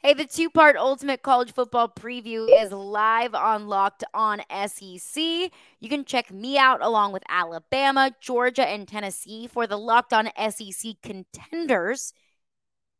Hey, 0.00 0.14
the 0.14 0.26
two 0.26 0.48
part 0.48 0.76
Ultimate 0.76 1.22
College 1.22 1.50
Football 1.50 1.88
Preview 1.88 2.46
is 2.62 2.70
live 2.70 3.34
on 3.34 3.66
Locked 3.66 4.04
On 4.14 4.40
SEC. 4.48 5.20
You 5.80 5.88
can 5.88 6.04
check 6.04 6.30
me 6.30 6.56
out 6.56 6.80
along 6.80 7.12
with 7.12 7.24
Alabama, 7.28 8.12
Georgia, 8.20 8.64
and 8.64 8.86
Tennessee 8.86 9.48
for 9.48 9.66
the 9.66 9.76
Locked 9.76 10.12
On 10.12 10.30
SEC 10.50 10.92
contenders. 11.02 12.12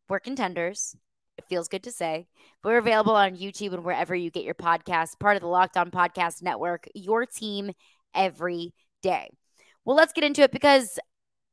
We're 0.09 0.19
contenders. 0.19 0.97
It 1.37 1.45
feels 1.45 1.69
good 1.69 1.85
to 1.85 1.93
say. 1.93 2.27
We're 2.65 2.79
available 2.79 3.15
on 3.15 3.37
YouTube 3.37 3.75
and 3.75 3.85
wherever 3.85 4.17
you 4.17 4.33
get 4.33 4.43
your 4.43 4.55
podcasts, 4.55 5.17
part 5.17 5.37
of 5.37 5.43
the 5.43 5.47
Locked 5.47 5.77
On 5.77 5.93
Podcast 5.93 6.43
Network, 6.43 6.89
your 6.95 7.27
team 7.27 7.71
every 8.13 8.75
day. 9.05 9.31
Well, 9.85 9.97
let's 9.97 10.13
get 10.13 10.25
into 10.25 10.43
it 10.43 10.51
because 10.51 10.99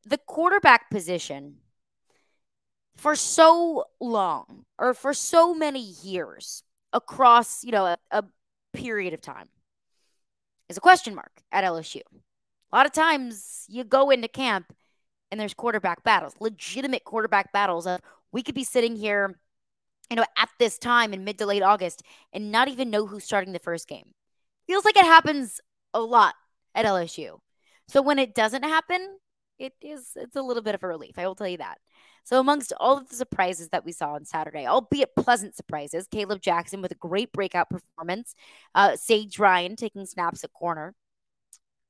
the 0.05 0.17
quarterback 0.17 0.89
position 0.89 1.57
for 2.95 3.15
so 3.15 3.85
long 3.99 4.65
or 4.77 4.93
for 4.93 5.13
so 5.13 5.53
many 5.53 5.79
years 5.79 6.63
across, 6.93 7.63
you 7.63 7.71
know, 7.71 7.85
a, 7.85 7.97
a 8.11 8.23
period 8.73 9.13
of 9.13 9.21
time 9.21 9.49
is 10.69 10.77
a 10.77 10.81
question 10.81 11.15
mark 11.15 11.41
at 11.51 11.63
LSU. 11.63 12.01
A 12.71 12.75
lot 12.75 12.85
of 12.85 12.93
times 12.93 13.65
you 13.67 13.83
go 13.83 14.09
into 14.09 14.27
camp 14.27 14.73
and 15.31 15.39
there's 15.39 15.53
quarterback 15.53 16.03
battles, 16.03 16.33
legitimate 16.39 17.03
quarterback 17.03 17.51
battles. 17.51 17.87
Of 17.87 18.01
we 18.31 18.43
could 18.43 18.55
be 18.55 18.63
sitting 18.63 18.95
here 18.95 19.39
you 20.09 20.15
know, 20.15 20.25
at 20.37 20.49
this 20.59 20.77
time 20.77 21.13
in 21.13 21.23
mid 21.23 21.37
to 21.39 21.45
late 21.45 21.63
August 21.63 22.03
and 22.31 22.51
not 22.51 22.67
even 22.67 22.89
know 22.89 23.07
who's 23.07 23.23
starting 23.23 23.53
the 23.53 23.59
first 23.59 23.87
game. 23.87 24.13
Feels 24.67 24.85
like 24.85 24.97
it 24.97 25.05
happens 25.05 25.61
a 25.93 25.99
lot 25.99 26.35
at 26.73 26.85
LSU. 26.85 27.39
So 27.87 28.01
when 28.01 28.19
it 28.19 28.35
doesn't 28.35 28.63
happen, 28.63 29.17
it 29.59 29.73
is 29.81 30.11
it's 30.15 30.35
a 30.35 30.41
little 30.41 30.63
bit 30.63 30.75
of 30.75 30.83
a 30.83 30.87
relief. 30.87 31.17
I 31.17 31.27
will 31.27 31.35
tell 31.35 31.47
you 31.47 31.57
that. 31.57 31.79
So, 32.23 32.39
amongst 32.39 32.73
all 32.79 32.97
of 32.97 33.09
the 33.09 33.15
surprises 33.15 33.69
that 33.69 33.85
we 33.85 33.91
saw 33.91 34.13
on 34.13 34.25
Saturday, 34.25 34.65
albeit 34.65 35.15
pleasant 35.15 35.55
surprises, 35.55 36.07
Kaleb 36.07 36.41
Jackson 36.41 36.81
with 36.81 36.91
a 36.91 36.95
great 36.95 37.31
breakout 37.31 37.69
performance, 37.69 38.33
uh, 38.73 38.95
Sage 38.95 39.39
Ryan 39.39 39.75
taking 39.75 40.05
snaps 40.05 40.43
at 40.43 40.53
corner. 40.53 40.95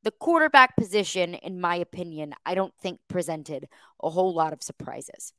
The 0.04 0.12
quarterback 0.12 0.78
position, 0.78 1.34
in 1.34 1.60
my 1.60 1.78
opinion, 1.78 2.36
I 2.46 2.54
don't 2.54 2.76
think 2.80 3.00
presented 3.08 3.68
a 4.04 4.10
whole 4.10 4.36
lot 4.36 4.54
of 4.54 4.62
surprises. 4.62 5.34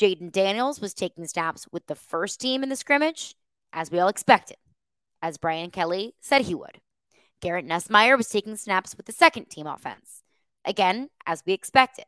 Jayden 0.00 0.32
Daniels 0.32 0.80
was 0.80 0.94
taking 0.94 1.26
snaps 1.28 1.68
with 1.70 1.86
the 1.86 1.94
first 1.94 2.40
team 2.40 2.64
in 2.64 2.70
the 2.70 2.76
scrimmage, 2.76 3.36
as 3.72 3.92
we 3.92 4.00
all 4.00 4.08
expected, 4.08 4.56
as 5.22 5.38
Brian 5.38 5.70
Kelly 5.70 6.16
said 6.20 6.42
he 6.42 6.56
would. 6.56 6.80
Garrett 7.40 7.68
Nussmeier 7.68 8.16
was 8.16 8.28
taking 8.28 8.56
snaps 8.56 8.96
with 8.96 9.06
the 9.06 9.12
second 9.12 9.50
team 9.50 9.68
offense, 9.68 10.23
again, 10.64 11.08
as 11.26 11.42
we 11.46 11.52
expected 11.52 12.06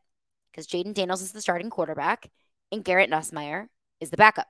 because 0.51 0.67
Jayden 0.67 0.93
Daniels 0.93 1.21
is 1.21 1.31
the 1.31 1.41
starting 1.41 1.69
quarterback 1.69 2.31
and 2.71 2.83
Garrett 2.83 3.11
Nussmeier 3.11 3.67
is 3.99 4.09
the 4.09 4.17
backup. 4.17 4.47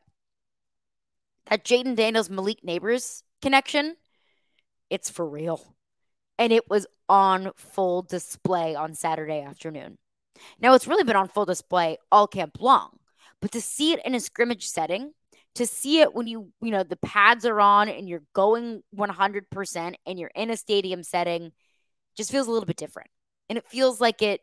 That 1.49 1.65
Jayden 1.65 1.95
Daniels 1.95 2.29
Malik 2.29 2.59
Nabers 2.65 3.23
connection, 3.41 3.97
it's 4.89 5.09
for 5.09 5.27
real. 5.27 5.75
And 6.39 6.53
it 6.53 6.69
was 6.69 6.87
on 7.09 7.51
full 7.55 8.03
display 8.03 8.75
on 8.75 8.93
Saturday 8.93 9.41
afternoon. 9.41 9.97
Now, 10.59 10.75
it's 10.75 10.87
really 10.87 11.03
been 11.03 11.15
on 11.15 11.27
full 11.27 11.45
display 11.45 11.97
all 12.11 12.27
camp 12.27 12.61
long, 12.61 12.99
but 13.41 13.51
to 13.51 13.61
see 13.61 13.91
it 13.91 13.99
in 14.05 14.13
a 14.13 14.19
scrimmage 14.19 14.67
setting, 14.67 15.13
to 15.55 15.65
see 15.65 15.99
it 15.99 16.13
when 16.13 16.27
you, 16.27 16.51
you 16.61 16.71
know, 16.71 16.83
the 16.83 16.97
pads 16.97 17.45
are 17.45 17.59
on 17.59 17.89
and 17.89 18.07
you're 18.07 18.23
going 18.33 18.83
100% 18.95 19.95
and 20.05 20.19
you're 20.19 20.31
in 20.35 20.51
a 20.51 20.57
stadium 20.57 21.01
setting, 21.01 21.51
just 22.15 22.31
feels 22.31 22.47
a 22.47 22.51
little 22.51 22.67
bit 22.67 22.77
different. 22.77 23.09
And 23.49 23.57
it 23.57 23.67
feels 23.67 24.01
like 24.01 24.21
it 24.21 24.41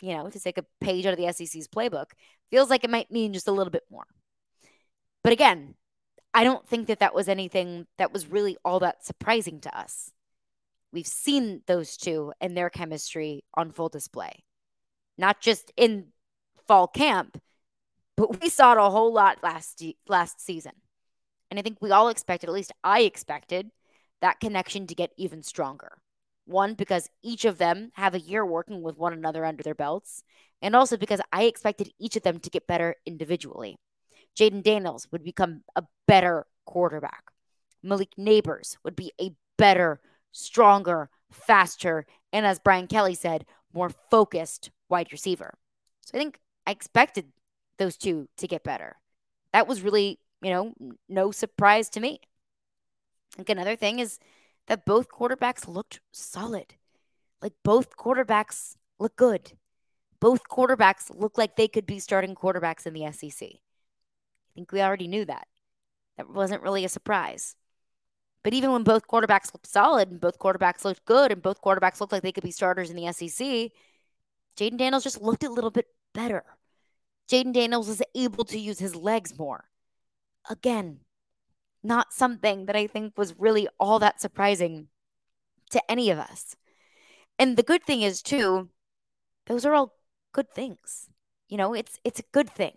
you 0.00 0.14
know, 0.14 0.28
to 0.28 0.40
take 0.40 0.58
a 0.58 0.66
page 0.80 1.06
out 1.06 1.18
of 1.18 1.18
the 1.18 1.32
SEC's 1.32 1.68
playbook, 1.68 2.10
feels 2.50 2.70
like 2.70 2.84
it 2.84 2.90
might 2.90 3.10
mean 3.10 3.32
just 3.32 3.48
a 3.48 3.52
little 3.52 3.70
bit 3.70 3.84
more. 3.90 4.06
But 5.22 5.32
again, 5.32 5.74
I 6.34 6.44
don't 6.44 6.68
think 6.68 6.88
that 6.88 7.00
that 7.00 7.14
was 7.14 7.28
anything 7.28 7.86
that 7.96 8.12
was 8.12 8.26
really 8.26 8.56
all 8.64 8.80
that 8.80 9.04
surprising 9.04 9.60
to 9.60 9.78
us. 9.78 10.10
We've 10.92 11.06
seen 11.06 11.62
those 11.66 11.96
two 11.96 12.32
and 12.40 12.56
their 12.56 12.70
chemistry 12.70 13.44
on 13.54 13.72
full 13.72 13.88
display, 13.88 14.44
not 15.16 15.40
just 15.40 15.72
in 15.76 16.08
fall 16.66 16.86
camp, 16.86 17.40
but 18.16 18.40
we 18.42 18.48
saw 18.48 18.72
it 18.72 18.78
a 18.78 18.90
whole 18.90 19.12
lot 19.12 19.42
last 19.42 19.82
last 20.06 20.40
season. 20.40 20.72
And 21.50 21.58
I 21.58 21.62
think 21.62 21.78
we 21.80 21.90
all 21.90 22.08
expected, 22.08 22.48
at 22.48 22.54
least 22.54 22.72
I 22.82 23.00
expected, 23.00 23.70
that 24.20 24.40
connection 24.40 24.86
to 24.88 24.94
get 24.94 25.12
even 25.16 25.42
stronger. 25.42 25.98
One, 26.46 26.74
because 26.74 27.08
each 27.22 27.44
of 27.44 27.58
them 27.58 27.90
have 27.94 28.14
a 28.14 28.20
year 28.20 28.44
working 28.44 28.82
with 28.82 28.98
one 28.98 29.12
another 29.12 29.44
under 29.44 29.62
their 29.62 29.74
belts, 29.74 30.22
and 30.60 30.76
also 30.76 30.96
because 30.96 31.20
I 31.32 31.44
expected 31.44 31.92
each 31.98 32.16
of 32.16 32.22
them 32.22 32.38
to 32.40 32.50
get 32.50 32.66
better 32.66 32.96
individually. 33.06 33.76
Jayden 34.38 34.62
Daniels 34.62 35.08
would 35.10 35.24
become 35.24 35.62
a 35.74 35.84
better 36.06 36.46
quarterback. 36.66 37.24
Malik 37.82 38.10
Nabers 38.18 38.76
would 38.84 38.96
be 38.96 39.12
a 39.20 39.32
better, 39.56 40.00
stronger, 40.32 41.10
faster, 41.30 42.06
and 42.32 42.44
as 42.44 42.58
Brian 42.58 42.86
Kelly 42.86 43.14
said, 43.14 43.46
more 43.72 43.90
focused 44.10 44.70
wide 44.88 45.12
receiver. 45.12 45.54
So 46.06 46.16
I 46.16 46.18
think 46.18 46.40
I 46.66 46.70
expected 46.70 47.32
those 47.78 47.96
two 47.96 48.28
to 48.38 48.46
get 48.46 48.64
better. 48.64 48.96
That 49.52 49.68
was 49.68 49.82
really, 49.82 50.18
you 50.42 50.50
know, 50.50 50.74
no 51.08 51.30
surprise 51.30 51.88
to 51.90 52.00
me. 52.00 52.20
I 53.34 53.36
think 53.36 53.50
another 53.50 53.76
thing 53.76 53.98
is 53.98 54.18
that 54.66 54.84
both 54.84 55.08
quarterbacks 55.08 55.68
looked 55.68 56.00
solid. 56.12 56.74
Like 57.42 57.52
both 57.62 57.96
quarterbacks 57.96 58.76
look 58.98 59.16
good. 59.16 59.52
Both 60.20 60.48
quarterbacks 60.48 61.10
look 61.14 61.36
like 61.36 61.56
they 61.56 61.68
could 61.68 61.86
be 61.86 61.98
starting 61.98 62.34
quarterbacks 62.34 62.86
in 62.86 62.94
the 62.94 63.10
SEC. 63.12 63.48
I 63.48 64.50
think 64.54 64.72
we 64.72 64.80
already 64.80 65.08
knew 65.08 65.24
that. 65.26 65.46
That 66.16 66.30
wasn't 66.30 66.62
really 66.62 66.84
a 66.84 66.88
surprise. 66.88 67.56
But 68.42 68.54
even 68.54 68.72
when 68.72 68.84
both 68.84 69.08
quarterbacks 69.08 69.52
looked 69.52 69.66
solid 69.66 70.10
and 70.10 70.20
both 70.20 70.38
quarterbacks 70.38 70.84
looked 70.84 71.04
good 71.04 71.32
and 71.32 71.42
both 71.42 71.60
quarterbacks 71.60 72.00
looked 72.00 72.12
like 72.12 72.22
they 72.22 72.32
could 72.32 72.44
be 72.44 72.50
starters 72.50 72.90
in 72.90 72.96
the 72.96 73.10
SEC, 73.12 73.72
Jayden 74.56 74.78
Daniels 74.78 75.02
just 75.02 75.20
looked 75.20 75.44
a 75.44 75.50
little 75.50 75.70
bit 75.70 75.86
better. 76.12 76.44
Jayden 77.30 77.52
Daniels 77.52 77.88
was 77.88 78.02
able 78.14 78.44
to 78.44 78.58
use 78.58 78.78
his 78.78 78.94
legs 78.94 79.36
more. 79.38 79.64
Again, 80.48 81.00
not 81.84 82.12
something 82.12 82.66
that 82.66 82.76
I 82.76 82.86
think 82.86 83.16
was 83.16 83.38
really 83.38 83.68
all 83.78 83.98
that 83.98 84.20
surprising 84.20 84.88
to 85.70 85.90
any 85.90 86.10
of 86.10 86.18
us. 86.18 86.56
And 87.38 87.56
the 87.56 87.62
good 87.62 87.84
thing 87.84 88.02
is 88.02 88.22
too, 88.22 88.68
those 89.46 89.64
are 89.64 89.74
all 89.74 89.94
good 90.32 90.50
things. 90.50 91.08
You 91.48 91.56
know, 91.58 91.74
it's 91.74 91.98
it's 92.04 92.20
a 92.20 92.30
good 92.32 92.48
thing 92.48 92.72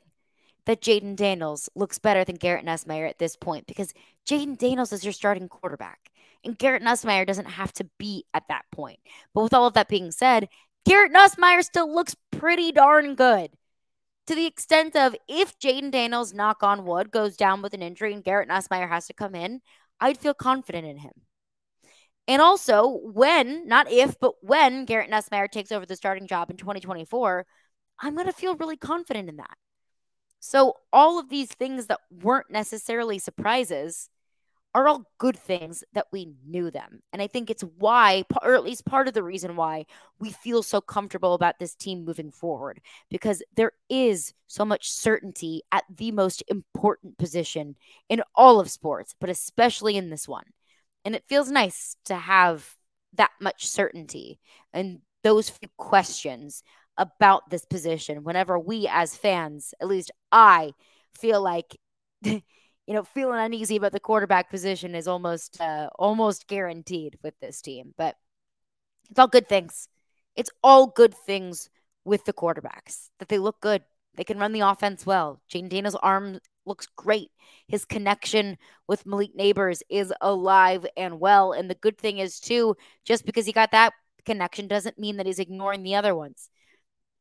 that 0.65 0.82
Jayden 0.82 1.15
Daniels 1.15 1.70
looks 1.76 1.98
better 1.98 2.24
than 2.26 2.36
Garrett 2.36 2.65
Nussmeier 2.65 3.10
at 3.10 3.20
this 3.20 3.36
point 3.36 3.67
because 3.67 3.93
Jayden 4.28 4.58
Daniels 4.58 4.91
is 4.91 5.04
your 5.04 5.13
starting 5.13 5.48
quarterback. 5.48 6.12
And 6.43 6.58
Garrett 6.58 6.84
Nussmeier 6.84 7.26
doesn't 7.26 7.46
have 7.46 7.74
to 7.74 7.89
be 7.98 8.26
at 8.34 8.48
that 8.50 8.65
point. 8.72 9.00
But 9.34 9.43
with 9.43 9.54
all 9.54 9.65
of 9.65 9.74
that 9.74 9.88
being 9.88 10.12
said, 10.12 10.50
Garrett 10.86 11.13
Nussmeier 11.13 11.63
still 11.63 11.93
looks 11.93 12.15
pretty 12.32 12.72
darn 12.72 13.15
good 13.15 13.52
to 14.28 14.36
the 14.36 14.46
extent 14.46 14.96
of 14.96 15.16
if 15.28 15.58
Jayden 15.58 15.92
Daniels, 15.92 16.34
knock 16.34 16.62
on 16.62 16.86
wood, 16.86 17.12
goes 17.12 17.36
down 17.36 17.62
with 17.62 17.74
an 17.74 17.82
injury 17.82 18.13
and 18.13 18.24
Garrett 18.24 18.50
Nussmeier 18.50 18.90
has 18.90 19.08
to 19.08 19.13
come 19.13 19.36
in, 19.36 19.62
I'd 20.00 20.18
feel 20.18 20.34
confident 20.34 20.86
in 20.86 20.98
him. 20.98 21.13
And 22.28 22.42
also, 22.42 23.00
when, 23.04 23.68
not 23.68 23.90
if, 23.90 24.20
but 24.20 24.34
when 24.42 24.86
Garrett 24.86 25.10
Nussmeier 25.10 25.50
takes 25.50 25.72
over 25.72 25.86
the 25.86 25.96
starting 25.96 26.28
job 26.28 26.52
in 26.52 26.58
2024, 26.58 27.46
I'm 28.00 28.16
going 28.16 28.28
to 28.28 28.34
feel 28.34 28.56
really 28.56 28.76
confident 28.78 29.30
in 29.30 29.38
that. 29.38 29.58
So, 30.40 30.74
all 30.94 31.20
of 31.20 31.30
these 31.30 31.48
things 31.48 31.88
that 31.88 32.02
weren't 32.12 32.52
necessarily 32.52 33.18
surprises 33.18 34.10
are 34.78 34.88
all 34.88 35.10
good 35.18 35.36
things 35.36 35.84
that 35.94 36.06
we 36.12 36.34
knew 36.46 36.70
them. 36.70 37.02
And 37.12 37.20
I 37.20 37.26
think 37.26 37.50
it's 37.50 37.63
why, 37.80 38.24
or 38.44 38.54
at 38.54 38.63
least 38.63 38.86
part 38.86 39.08
of 39.08 39.16
the 39.16 39.24
reason 39.24 39.56
why, 39.56 39.86
we 40.20 40.30
feel 40.30 40.62
so 40.62 40.82
comfortable 40.82 41.34
about 41.34 41.58
this 41.58 41.74
team 41.74 42.06
moving 42.06 42.30
forward 42.30 42.80
because 43.10 43.42
there 43.56 43.72
is 43.90 44.34
so 44.46 44.63
much 44.63 44.92
certainty 44.92 45.63
at 45.72 45.84
the 45.90 46.12
most 46.12 46.44
important 46.48 47.18
position 47.18 47.76
in 48.08 48.22
all 48.36 48.60
of 48.60 48.70
sports, 48.70 49.16
but 49.20 49.32
especially 49.32 49.98
in 49.98 50.12
this 50.12 50.28
one. 50.28 50.46
And 51.04 51.16
it 51.16 51.24
feels 51.28 51.50
nice 51.50 51.98
to 52.06 52.16
have 52.16 52.76
that 53.13 53.32
much 53.42 53.68
certainty 53.68 54.40
and 54.74 55.00
those 55.24 55.50
few 55.50 55.70
questions 55.78 56.62
about 57.00 57.50
this 57.50 57.66
position 57.66 58.24
whenever 58.24 58.60
we 58.60 58.88
as 58.88 59.16
fans, 59.16 59.74
at 59.82 59.88
least 59.88 60.12
I, 60.32 60.74
feel 61.18 61.42
like 61.42 61.78
you 62.88 62.93
know, 62.93 63.04
feeling 63.04 63.39
uneasy 63.39 63.76
about 63.76 63.91
the 63.91 64.00
quarterback 64.00 64.50
position 64.50 64.95
is 64.95 65.08
almost 65.08 65.60
uh, 65.60 65.89
almost 66.00 66.47
guaranteed 66.47 67.19
with 67.21 67.38
this 67.39 67.62
team. 67.62 67.93
But 67.97 68.15
it's 69.10 69.19
all 69.19 69.28
good 69.28 69.50
things. 69.50 69.89
It's 70.36 70.50
all 70.63 70.88
good 70.88 71.13
things 71.13 71.69
with 72.06 72.23
the 72.26 72.34
quarterbacks 72.34 73.10
that 73.19 73.28
they 73.28 73.38
look 73.38 73.60
good. 73.60 73.84
They 74.15 74.23
can 74.23 74.39
run 74.39 74.54
the 74.54 74.62
offense 74.62 75.06
well. 75.06 75.41
Jayden 75.52 75.69
Daniels' 75.69 75.95
arm 75.95 76.39
looks 76.65 76.88
great. 76.95 77.30
His 77.67 77.86
connection 77.86 78.58
with 78.88 79.06
Malik 79.06 79.36
Nabers 79.38 79.82
is 79.89 80.13
alive 80.21 80.86
and 80.95 81.19
well. 81.19 81.52
And 81.52 81.69
the 81.69 81.76
good 81.76 81.97
thing 81.97 82.19
is, 82.19 82.39
too, 82.39 82.76
just 83.06 83.26
because 83.26 83.45
he 83.45 83.52
got 83.52 83.71
that 83.71 83.93
connection 84.26 84.67
doesn't 84.67 84.97
mean 84.97 85.17
that 85.17 85.26
he's 85.26 85.39
ignoring 85.39 85.84
the 85.84 85.95
other 85.95 86.15
ones. 86.15 86.50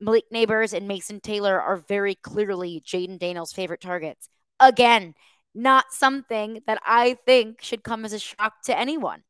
Malik 0.00 0.24
Nabers 0.32 0.72
and 0.72 0.88
Mason 0.88 1.20
Taylor 1.20 1.60
are 1.60 1.76
very 1.76 2.14
clearly 2.14 2.82
Jayden 2.86 3.18
Daniels' 3.18 3.52
favorite 3.52 3.80
targets. 3.80 4.28
Again, 4.60 5.14
not 5.56 5.86
something 5.90 6.60
that 6.66 6.78
I 6.84 7.16
think 7.26 7.62
should 7.62 7.82
come 7.82 8.04
as 8.04 8.12
a 8.12 8.18
shock 8.18 8.62
to 8.64 8.78
anyone. 8.78 9.22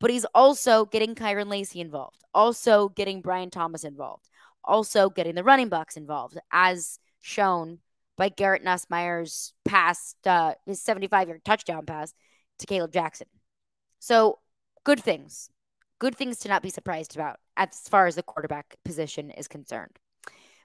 But 0.00 0.10
he's 0.10 0.24
also 0.34 0.86
getting 0.86 1.14
Kyren 1.14 1.48
Lacy 1.48 1.80
involved, 1.80 2.24
also 2.34 2.88
getting 2.88 3.20
Brian 3.20 3.50
Thomas 3.50 3.84
involved, 3.84 4.28
also 4.64 5.10
getting 5.10 5.36
the 5.36 5.44
running 5.44 5.68
backs 5.68 5.96
involved, 5.96 6.38
as 6.50 6.98
shown 7.20 7.78
by 8.16 8.28
Garrett 8.28 8.64
Nussmeier's 8.64 9.52
pass, 9.64 10.16
uh, 10.26 10.54
his 10.66 10.80
75 10.80 11.28
yard 11.28 11.44
touchdown 11.44 11.86
pass 11.86 12.14
to 12.58 12.66
Kaleb 12.66 12.92
Jackson. 12.92 13.28
So, 14.00 14.40
good 14.84 15.00
things. 15.00 15.50
Good 16.00 16.16
things 16.16 16.38
to 16.38 16.48
not 16.48 16.62
be 16.62 16.70
surprised 16.70 17.14
about 17.14 17.38
as 17.56 17.88
far 17.88 18.06
as 18.06 18.16
the 18.16 18.24
quarterback 18.24 18.76
position 18.84 19.30
is 19.30 19.46
concerned. 19.46 19.98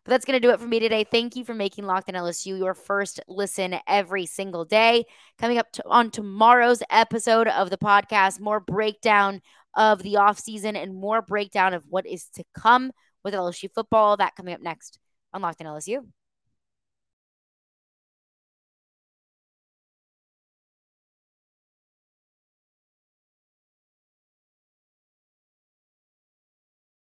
But 0.07 0.11
that's 0.11 0.25
going 0.25 0.41
to 0.41 0.47
do 0.47 0.53
it 0.53 0.61
for 0.61 0.67
me 0.67 0.79
today. 0.79 1.03
Thank 1.03 1.35
you 1.35 1.43
for 1.43 1.53
making 1.53 1.85
Locked 1.85 2.07
on 2.07 2.15
LSU 2.15 2.57
your 2.57 2.73
first 2.73 3.19
listen 3.27 3.75
every 3.85 4.25
single 4.25 4.63
day. 4.63 5.03
Coming 5.37 5.57
up 5.57 5.69
to, 5.73 5.83
on 5.85 6.11
tomorrow's 6.11 6.81
episode 6.89 7.49
of 7.49 7.69
the 7.69 7.77
podcast, 7.77 8.39
more 8.39 8.61
breakdown 8.61 9.41
of 9.75 10.01
the 10.03 10.13
offseason 10.13 10.81
and 10.81 10.95
more 10.95 11.21
breakdown 11.21 11.73
of 11.73 11.83
what 11.89 12.07
is 12.07 12.29
to 12.35 12.45
come 12.55 12.93
with 13.25 13.33
LSU 13.33 13.69
football. 13.75 14.15
That 14.15 14.37
coming 14.37 14.53
up 14.53 14.61
next 14.61 14.97
on 15.33 15.41
Locked 15.41 15.59
on 15.59 15.67
LSU. 15.67 16.05